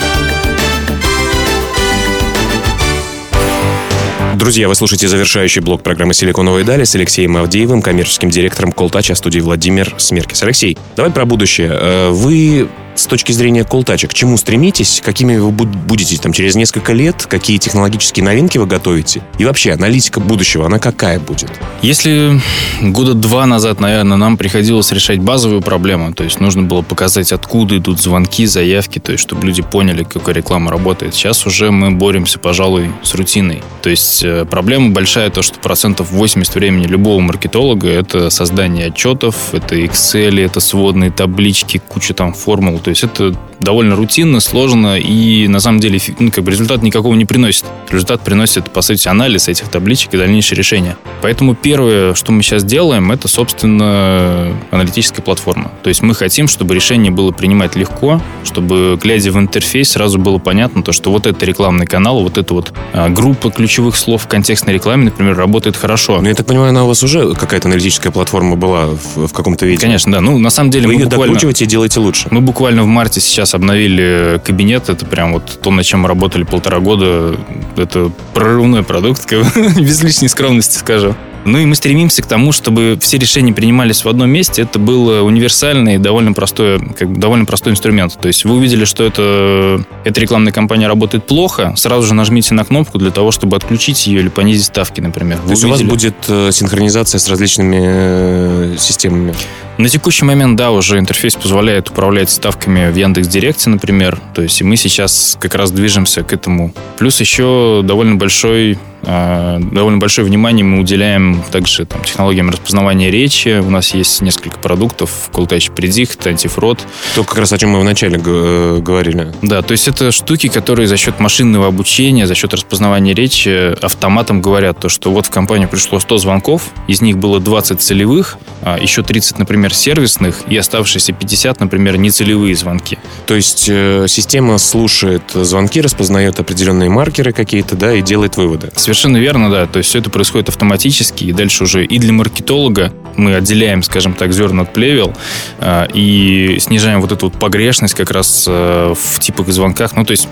Друзья, 4.35 4.67
вы 4.67 4.75
слушаете 4.75 5.07
завершающий 5.07 5.61
блок 5.61 5.81
программы 5.81 6.13
«Силиконовые 6.13 6.65
дали» 6.65 6.83
с 6.83 6.93
Алексеем 6.95 7.37
Авдеевым, 7.37 7.81
коммерческим 7.81 8.29
директором 8.29 8.73
Колтача 8.73 9.15
студии 9.15 9.39
Владимир 9.39 9.95
Смеркис. 9.97 10.43
Алексей, 10.43 10.77
давай 10.95 11.11
про 11.11 11.25
будущее. 11.25 11.69
Э, 11.71 12.09
вы 12.09 12.67
с 12.95 13.05
точки 13.05 13.31
зрения 13.31 13.63
колтача, 13.63 14.07
к 14.07 14.13
чему 14.13 14.37
стремитесь, 14.37 15.01
какими 15.03 15.37
вы 15.37 15.51
будете 15.51 16.17
там 16.17 16.33
через 16.33 16.55
несколько 16.55 16.93
лет, 16.93 17.25
какие 17.25 17.57
технологические 17.57 18.23
новинки 18.23 18.57
вы 18.57 18.65
готовите, 18.65 19.21
и 19.37 19.45
вообще 19.45 19.73
аналитика 19.73 20.19
будущего, 20.19 20.65
она 20.65 20.79
какая 20.79 21.19
будет? 21.19 21.51
Если 21.81 22.39
года 22.81 23.13
два 23.13 23.45
назад, 23.45 23.79
наверное, 23.79 24.17
нам 24.17 24.37
приходилось 24.37 24.91
решать 24.91 25.19
базовую 25.19 25.61
проблему, 25.61 26.13
то 26.13 26.23
есть 26.23 26.39
нужно 26.39 26.63
было 26.63 26.81
показать, 26.81 27.31
откуда 27.31 27.77
идут 27.77 28.01
звонки, 28.01 28.45
заявки, 28.45 28.99
то 28.99 29.11
есть 29.11 29.23
чтобы 29.23 29.45
люди 29.47 29.61
поняли, 29.61 30.03
какая 30.03 30.35
реклама 30.35 30.71
работает. 30.71 31.15
Сейчас 31.15 31.45
уже 31.45 31.71
мы 31.71 31.91
боремся, 31.91 32.39
пожалуй, 32.39 32.91
с 33.03 33.15
рутиной. 33.15 33.63
То 33.81 33.89
есть 33.89 34.23
э, 34.23 34.45
проблема 34.45 34.91
большая 34.91 35.29
то, 35.29 35.41
что 35.41 35.59
процентов 35.59 36.11
80 36.11 36.53
времени 36.55 36.85
любого 36.85 37.19
маркетолога 37.19 37.89
это 37.89 38.29
создание 38.29 38.87
отчетов, 38.87 39.53
это 39.53 39.75
Excel, 39.75 40.43
это 40.43 40.59
сводные 40.59 41.11
таблички, 41.11 41.81
куча 41.87 42.13
там 42.13 42.33
формул, 42.33 42.79
то 42.85 42.89
есть 42.89 43.03
это 43.03 43.35
довольно 43.59 43.95
рутинно, 43.95 44.39
сложно 44.39 44.99
и 44.99 45.47
на 45.47 45.59
самом 45.59 45.79
деле 45.79 45.99
ну, 46.19 46.29
как 46.29 46.43
бы 46.43 46.51
результат 46.51 46.83
никакого 46.83 47.15
не 47.15 47.25
приносит. 47.25 47.65
Результат 47.89 48.21
приносит, 48.21 48.69
по 48.69 48.83
сути, 48.83 49.07
анализ 49.07 49.47
этих 49.47 49.69
табличек 49.69 50.13
и 50.13 50.17
дальнейшее 50.17 50.55
решение. 50.55 50.95
Поэтому 51.23 51.55
первое, 51.55 52.13
что 52.13 52.31
мы 52.31 52.43
сейчас 52.43 52.63
делаем, 52.63 53.11
это, 53.11 53.27
собственно, 53.27 54.55
аналитическая 54.69 55.23
платформа. 55.23 55.71
То 55.81 55.89
есть 55.89 56.03
мы 56.03 56.13
хотим, 56.13 56.47
чтобы 56.47 56.75
решение 56.75 57.11
было 57.11 57.31
принимать 57.31 57.75
легко, 57.75 58.21
чтобы, 58.43 58.99
глядя 59.01 59.31
в 59.31 59.39
интерфейс, 59.39 59.89
сразу 59.89 60.19
было 60.19 60.37
понятно, 60.37 60.83
то, 60.83 60.91
что 60.91 61.11
вот 61.11 61.25
это 61.25 61.43
рекламный 61.43 61.87
канал, 61.87 62.21
вот 62.21 62.37
эта 62.37 62.53
вот 62.53 62.71
а, 62.93 63.09
группа 63.09 63.49
ключевых 63.49 63.95
слов 63.95 64.23
в 64.23 64.27
контекстной 64.27 64.75
рекламе, 64.75 65.05
например, 65.05 65.35
работает 65.35 65.75
хорошо. 65.75 66.21
Ну, 66.21 66.27
я 66.27 66.35
так 66.35 66.45
понимаю, 66.45 66.69
она 66.69 66.83
у 66.83 66.87
вас 66.87 67.01
уже 67.01 67.33
какая-то 67.33 67.67
аналитическая 67.67 68.11
платформа 68.11 68.55
была 68.55 68.89
в, 68.89 69.25
в 69.25 69.33
каком-то 69.33 69.65
виде? 69.65 69.81
Конечно, 69.81 70.11
да. 70.11 70.21
Ну, 70.21 70.37
на 70.37 70.51
самом 70.51 70.69
деле 70.69 70.85
Вы 70.85 70.93
мы 70.93 70.99
ее 70.99 71.05
буквально... 71.05 71.33
докручиваете 71.33 71.65
и 71.65 71.67
делаете 71.67 71.99
лучше. 71.99 72.27
Мы 72.29 72.41
буквально 72.41 72.74
в 72.83 72.87
марте 72.87 73.19
сейчас 73.21 73.53
обновили 73.53 74.41
кабинет. 74.43 74.89
Это 74.89 75.05
прям 75.05 75.33
вот 75.33 75.59
то, 75.61 75.71
над 75.71 75.85
чем 75.85 76.01
мы 76.01 76.07
работали 76.07 76.43
полтора 76.43 76.79
года. 76.79 77.37
Это 77.77 78.11
прорывной 78.33 78.83
продукт, 78.83 79.31
без 79.77 80.03
лишней 80.03 80.29
скромности 80.29 80.77
скажу. 80.77 81.15
Ну 81.45 81.59
и 81.59 81.65
мы 81.65 81.75
стремимся 81.75 82.23
к 82.23 82.25
тому, 82.25 82.51
чтобы 82.51 82.97
все 82.99 83.19
решения 83.19 83.53
принимались 83.53 84.03
в 84.03 84.09
одном 84.09 84.31
месте. 84.31 84.63
Это 84.63 84.79
был 84.79 85.07
универсальный, 85.23 85.99
довольно 85.99 86.33
простой, 86.33 86.79
как 86.79 87.07
бы, 87.07 87.19
довольно 87.19 87.45
простой 87.45 87.73
инструмент. 87.73 88.17
То 88.19 88.27
есть 88.27 88.45
вы 88.45 88.55
увидели, 88.55 88.83
что 88.83 89.03
это, 89.03 89.85
эта 90.03 90.19
рекламная 90.19 90.51
кампания 90.51 90.87
работает 90.87 91.27
плохо, 91.27 91.75
сразу 91.77 92.07
же 92.07 92.15
нажмите 92.15 92.55
на 92.55 92.65
кнопку 92.65 92.97
для 92.97 93.11
того, 93.11 93.29
чтобы 93.29 93.55
отключить 93.57 94.07
ее 94.07 94.21
или 94.21 94.29
понизить 94.29 94.65
ставки, 94.65 95.01
например. 95.01 95.37
То 95.37 95.51
есть 95.51 95.63
увидели... 95.63 95.85
у 95.85 95.89
вас 95.89 95.97
будет 95.97 96.15
э, 96.27 96.49
синхронизация 96.51 97.19
с 97.19 97.29
различными 97.29 97.79
э, 97.79 98.75
системами? 98.79 99.35
На 99.77 99.89
текущий 99.89 100.23
момент, 100.23 100.55
да, 100.55 100.71
уже 100.71 100.99
интерфейс 100.99 101.35
позволяет 101.35 101.89
управлять 101.89 102.29
ставками 102.29 102.89
в 102.89 102.95
Яндекс 102.95 103.27
Директе, 103.27 103.69
например. 103.69 104.21
То 104.33 104.41
есть 104.41 104.61
и 104.61 104.63
мы 104.63 104.77
сейчас 104.77 105.37
как 105.39 105.53
раз 105.55 105.71
движемся 105.71 106.23
к 106.23 106.31
этому. 106.31 106.73
Плюс 106.97 107.19
еще 107.19 107.81
довольно 107.83 108.15
большой 108.15 108.77
а, 109.07 109.59
довольно 109.59 109.99
большое 109.99 110.25
внимание 110.25 110.65
мы 110.65 110.79
уделяем 110.79 111.43
также 111.51 111.85
там, 111.85 112.03
технологиям 112.03 112.49
распознавания 112.49 113.11
речи. 113.11 113.59
У 113.59 113.69
нас 113.69 113.93
есть 113.93 114.21
несколько 114.21 114.57
продуктов. 114.57 115.29
Call 115.31 115.47
Touch 115.47 115.73
Predict, 115.73 116.23
Antifraud. 116.23 116.79
То, 117.13 117.23
как 117.23 117.37
раз 117.37 117.53
о 117.53 117.57
чем 117.57 117.71
мы 117.71 117.79
вначале 117.79 118.19
э, 118.23 118.79
говорили. 118.81 119.31
Да, 119.41 119.61
то 119.61 119.73
есть 119.73 119.87
это 119.87 120.11
штуки, 120.11 120.47
которые 120.47 120.87
за 120.87 120.97
счет 120.97 121.19
машинного 121.19 121.67
обучения, 121.67 122.25
за 122.25 122.35
счет 122.35 122.53
распознавания 122.53 123.13
речи 123.13 123.73
автоматом 123.83 124.41
говорят 124.41 124.79
то, 124.79 124.89
что 124.89 125.11
вот 125.11 125.27
в 125.27 125.29
компанию 125.29 125.69
пришло 125.69 125.99
100 125.99 126.17
звонков, 126.17 126.63
из 126.87 127.01
них 127.01 127.17
было 127.17 127.39
20 127.39 127.81
целевых, 127.81 128.37
а 128.61 128.79
еще 128.79 129.03
30, 129.03 129.37
например, 129.39 129.64
сервисных, 129.73 130.43
и 130.47 130.57
оставшиеся 130.57 131.13
50, 131.13 131.59
например, 131.59 131.97
нецелевые 131.97 132.55
звонки. 132.55 132.97
То 133.25 133.35
есть 133.35 133.67
э, 133.69 134.05
система 134.07 134.57
слушает 134.57 135.23
звонки, 135.33 135.81
распознает 135.81 136.39
определенные 136.39 136.89
маркеры 136.89 137.33
какие-то, 137.33 137.75
да, 137.75 137.93
и 137.93 138.01
делает 138.01 138.37
выводы. 138.37 138.71
Совершенно 138.75 139.17
верно, 139.17 139.49
да. 139.49 139.65
То 139.65 139.77
есть 139.77 139.89
все 139.89 139.99
это 139.99 140.09
происходит 140.09 140.49
автоматически, 140.49 141.25
и 141.25 141.31
дальше 141.31 141.63
уже 141.63 141.85
и 141.85 141.99
для 141.99 142.13
маркетолога 142.13 142.93
мы 143.15 143.35
отделяем, 143.35 143.83
скажем 143.83 144.13
так, 144.13 144.33
зерна 144.33 144.63
от 144.63 144.73
плевел 144.73 145.13
э, 145.59 145.87
и 145.93 146.57
снижаем 146.59 147.01
вот 147.01 147.11
эту 147.11 147.27
вот 147.27 147.39
погрешность 147.39 147.93
как 147.93 148.11
раз 148.11 148.45
э, 148.47 148.93
в 148.95 149.19
типах 149.19 149.47
звонках. 149.49 149.95
Ну, 149.95 150.05
то 150.05 150.11
есть 150.11 150.27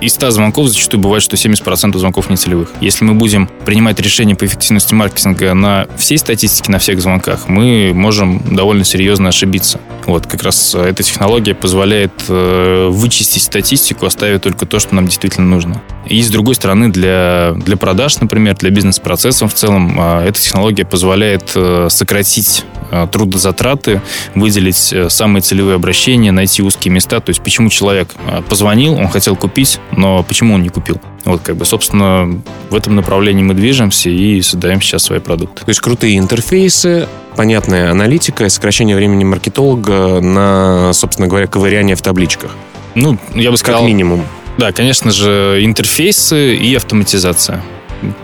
из 0.00 0.14
100 0.14 0.30
звонков 0.32 0.68
зачастую 0.68 1.00
бывает, 1.00 1.22
что 1.22 1.36
70% 1.36 1.96
звонков 1.98 2.30
нецелевых. 2.30 2.72
Если 2.80 3.04
мы 3.04 3.14
будем 3.14 3.48
принимать 3.64 4.00
решения 4.00 4.34
по 4.34 4.44
эффективности 4.44 4.94
маркетинга 4.94 5.54
на 5.54 5.86
всей 5.96 6.18
статистике, 6.18 6.72
на 6.72 6.78
всех 6.78 7.00
звонках, 7.00 7.48
мы 7.48 7.92
можем 7.94 8.40
довольно 8.54 8.84
серьезно 8.84 9.28
ошибиться. 9.28 9.80
Вот, 10.06 10.26
как 10.26 10.42
раз 10.42 10.74
э, 10.74 10.80
эта 10.80 11.02
технология 11.02 11.54
позволяет 11.54 12.12
э, 12.28 12.88
вычистить 12.90 13.42
статистику, 13.42 14.06
оставив 14.06 14.40
только 14.40 14.66
то, 14.66 14.78
что 14.78 14.94
нам 14.94 15.06
действительно 15.06 15.46
нужно. 15.46 15.82
И 16.06 16.22
с 16.22 16.30
другой 16.30 16.54
стороны, 16.54 16.88
для, 16.88 17.52
для 17.56 17.76
продаж, 17.76 18.18
например, 18.20 18.56
для 18.56 18.70
бизнес-процессов 18.70 19.52
в 19.52 19.56
целом, 19.56 20.00
эта 20.00 20.40
технология 20.40 20.84
позволяет 20.84 21.54
сократить 21.88 22.64
трудозатраты, 23.10 24.02
выделить 24.34 24.94
самые 25.08 25.42
целевые 25.42 25.74
обращения, 25.74 26.30
найти 26.32 26.62
узкие 26.62 26.92
места. 26.94 27.20
То 27.20 27.30
есть, 27.30 27.42
почему 27.42 27.70
человек 27.70 28.14
позвонил, 28.48 28.94
он 28.94 29.08
хотел 29.08 29.34
купить 29.34 29.48
купить, 29.48 29.80
но 29.96 30.22
почему 30.22 30.54
он 30.54 30.62
не 30.62 30.68
купил? 30.68 31.00
Вот, 31.24 31.40
как 31.40 31.56
бы, 31.56 31.64
собственно, 31.64 32.40
в 32.70 32.74
этом 32.74 32.94
направлении 32.94 33.42
мы 33.42 33.54
движемся 33.54 34.10
и 34.10 34.40
создаем 34.42 34.80
сейчас 34.80 35.04
свои 35.04 35.20
продукты. 35.20 35.64
То 35.64 35.68
есть 35.70 35.80
крутые 35.80 36.18
интерфейсы, 36.18 37.08
понятная 37.34 37.90
аналитика, 37.90 38.48
сокращение 38.48 38.94
времени 38.94 39.24
маркетолога 39.24 40.20
на, 40.20 40.92
собственно 40.92 41.28
говоря, 41.28 41.46
ковыряние 41.46 41.96
в 41.96 42.02
табличках. 42.02 42.54
Ну, 42.94 43.18
я 43.34 43.50
бы 43.50 43.56
сказал... 43.56 43.80
Как 43.80 43.88
минимум. 43.88 44.24
Да, 44.58 44.72
конечно 44.72 45.10
же, 45.10 45.58
интерфейсы 45.62 46.54
и 46.56 46.74
автоматизация 46.74 47.62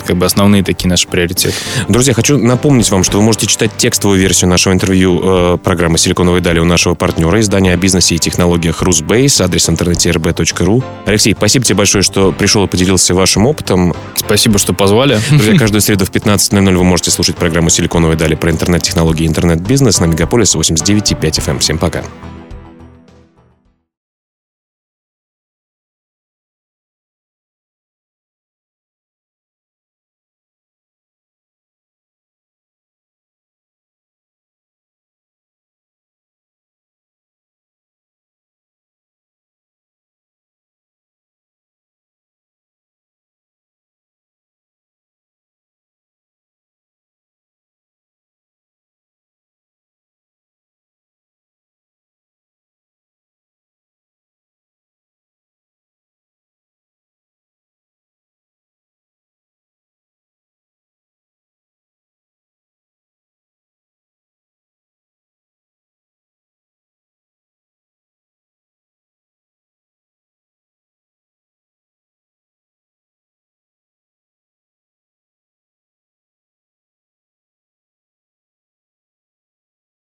как 0.07 0.17
бы 0.17 0.27
основные 0.27 0.63
такие 0.63 0.89
наши 0.89 1.07
приоритеты. 1.09 1.55
Друзья, 1.89 2.15
хочу 2.15 2.39
напомнить 2.39 2.91
вам, 2.91 3.05
что 3.05 3.19
вы 3.19 3.25
можете 3.25 3.47
читать 3.47 3.71
текстовую 3.77 4.21
версию 4.21 4.51
нашего 4.51 4.73
интервью 4.73 5.21
э, 5.23 5.59
программы 5.63 5.99
«Силиконовые 5.99 6.43
дали» 6.43 6.59
у 6.59 6.65
нашего 6.65 6.95
партнера, 6.95 7.41
издания 7.41 7.73
о 7.73 7.77
бизнесе 7.77 8.15
и 8.15 8.19
технологиях 8.19 8.83
«Русбейс», 8.83 9.41
адрес 9.41 9.69
интернете 9.69 10.11
rb.ru. 10.11 10.85
Алексей, 11.07 11.35
спасибо 11.35 11.65
тебе 11.65 11.77
большое, 11.77 12.03
что 12.03 12.33
пришел 12.33 12.65
и 12.65 12.69
поделился 12.69 13.15
вашим 13.15 13.47
опытом. 13.47 13.95
Спасибо, 14.17 14.59
что 14.59 14.73
позвали. 14.73 15.19
Друзья, 15.31 15.57
каждую 15.59 15.81
среду 15.81 16.05
в 16.05 16.11
15.00 16.11 16.77
вы 16.77 16.85
можете 16.85 17.11
слушать 17.11 17.37
программу 17.37 17.71
«Силиконовые 17.71 18.17
дали» 18.17 18.35
про 18.35 18.51
интернет-технологии 18.51 19.25
и 19.25 19.29
интернет-бизнес 19.29 20.01
на 20.01 20.07
Мегаполис 20.07 20.55
89.5 20.55 21.21
FM. 21.21 21.51
Эм. 21.51 21.59
Всем 21.59 21.79
пока. 21.79 22.03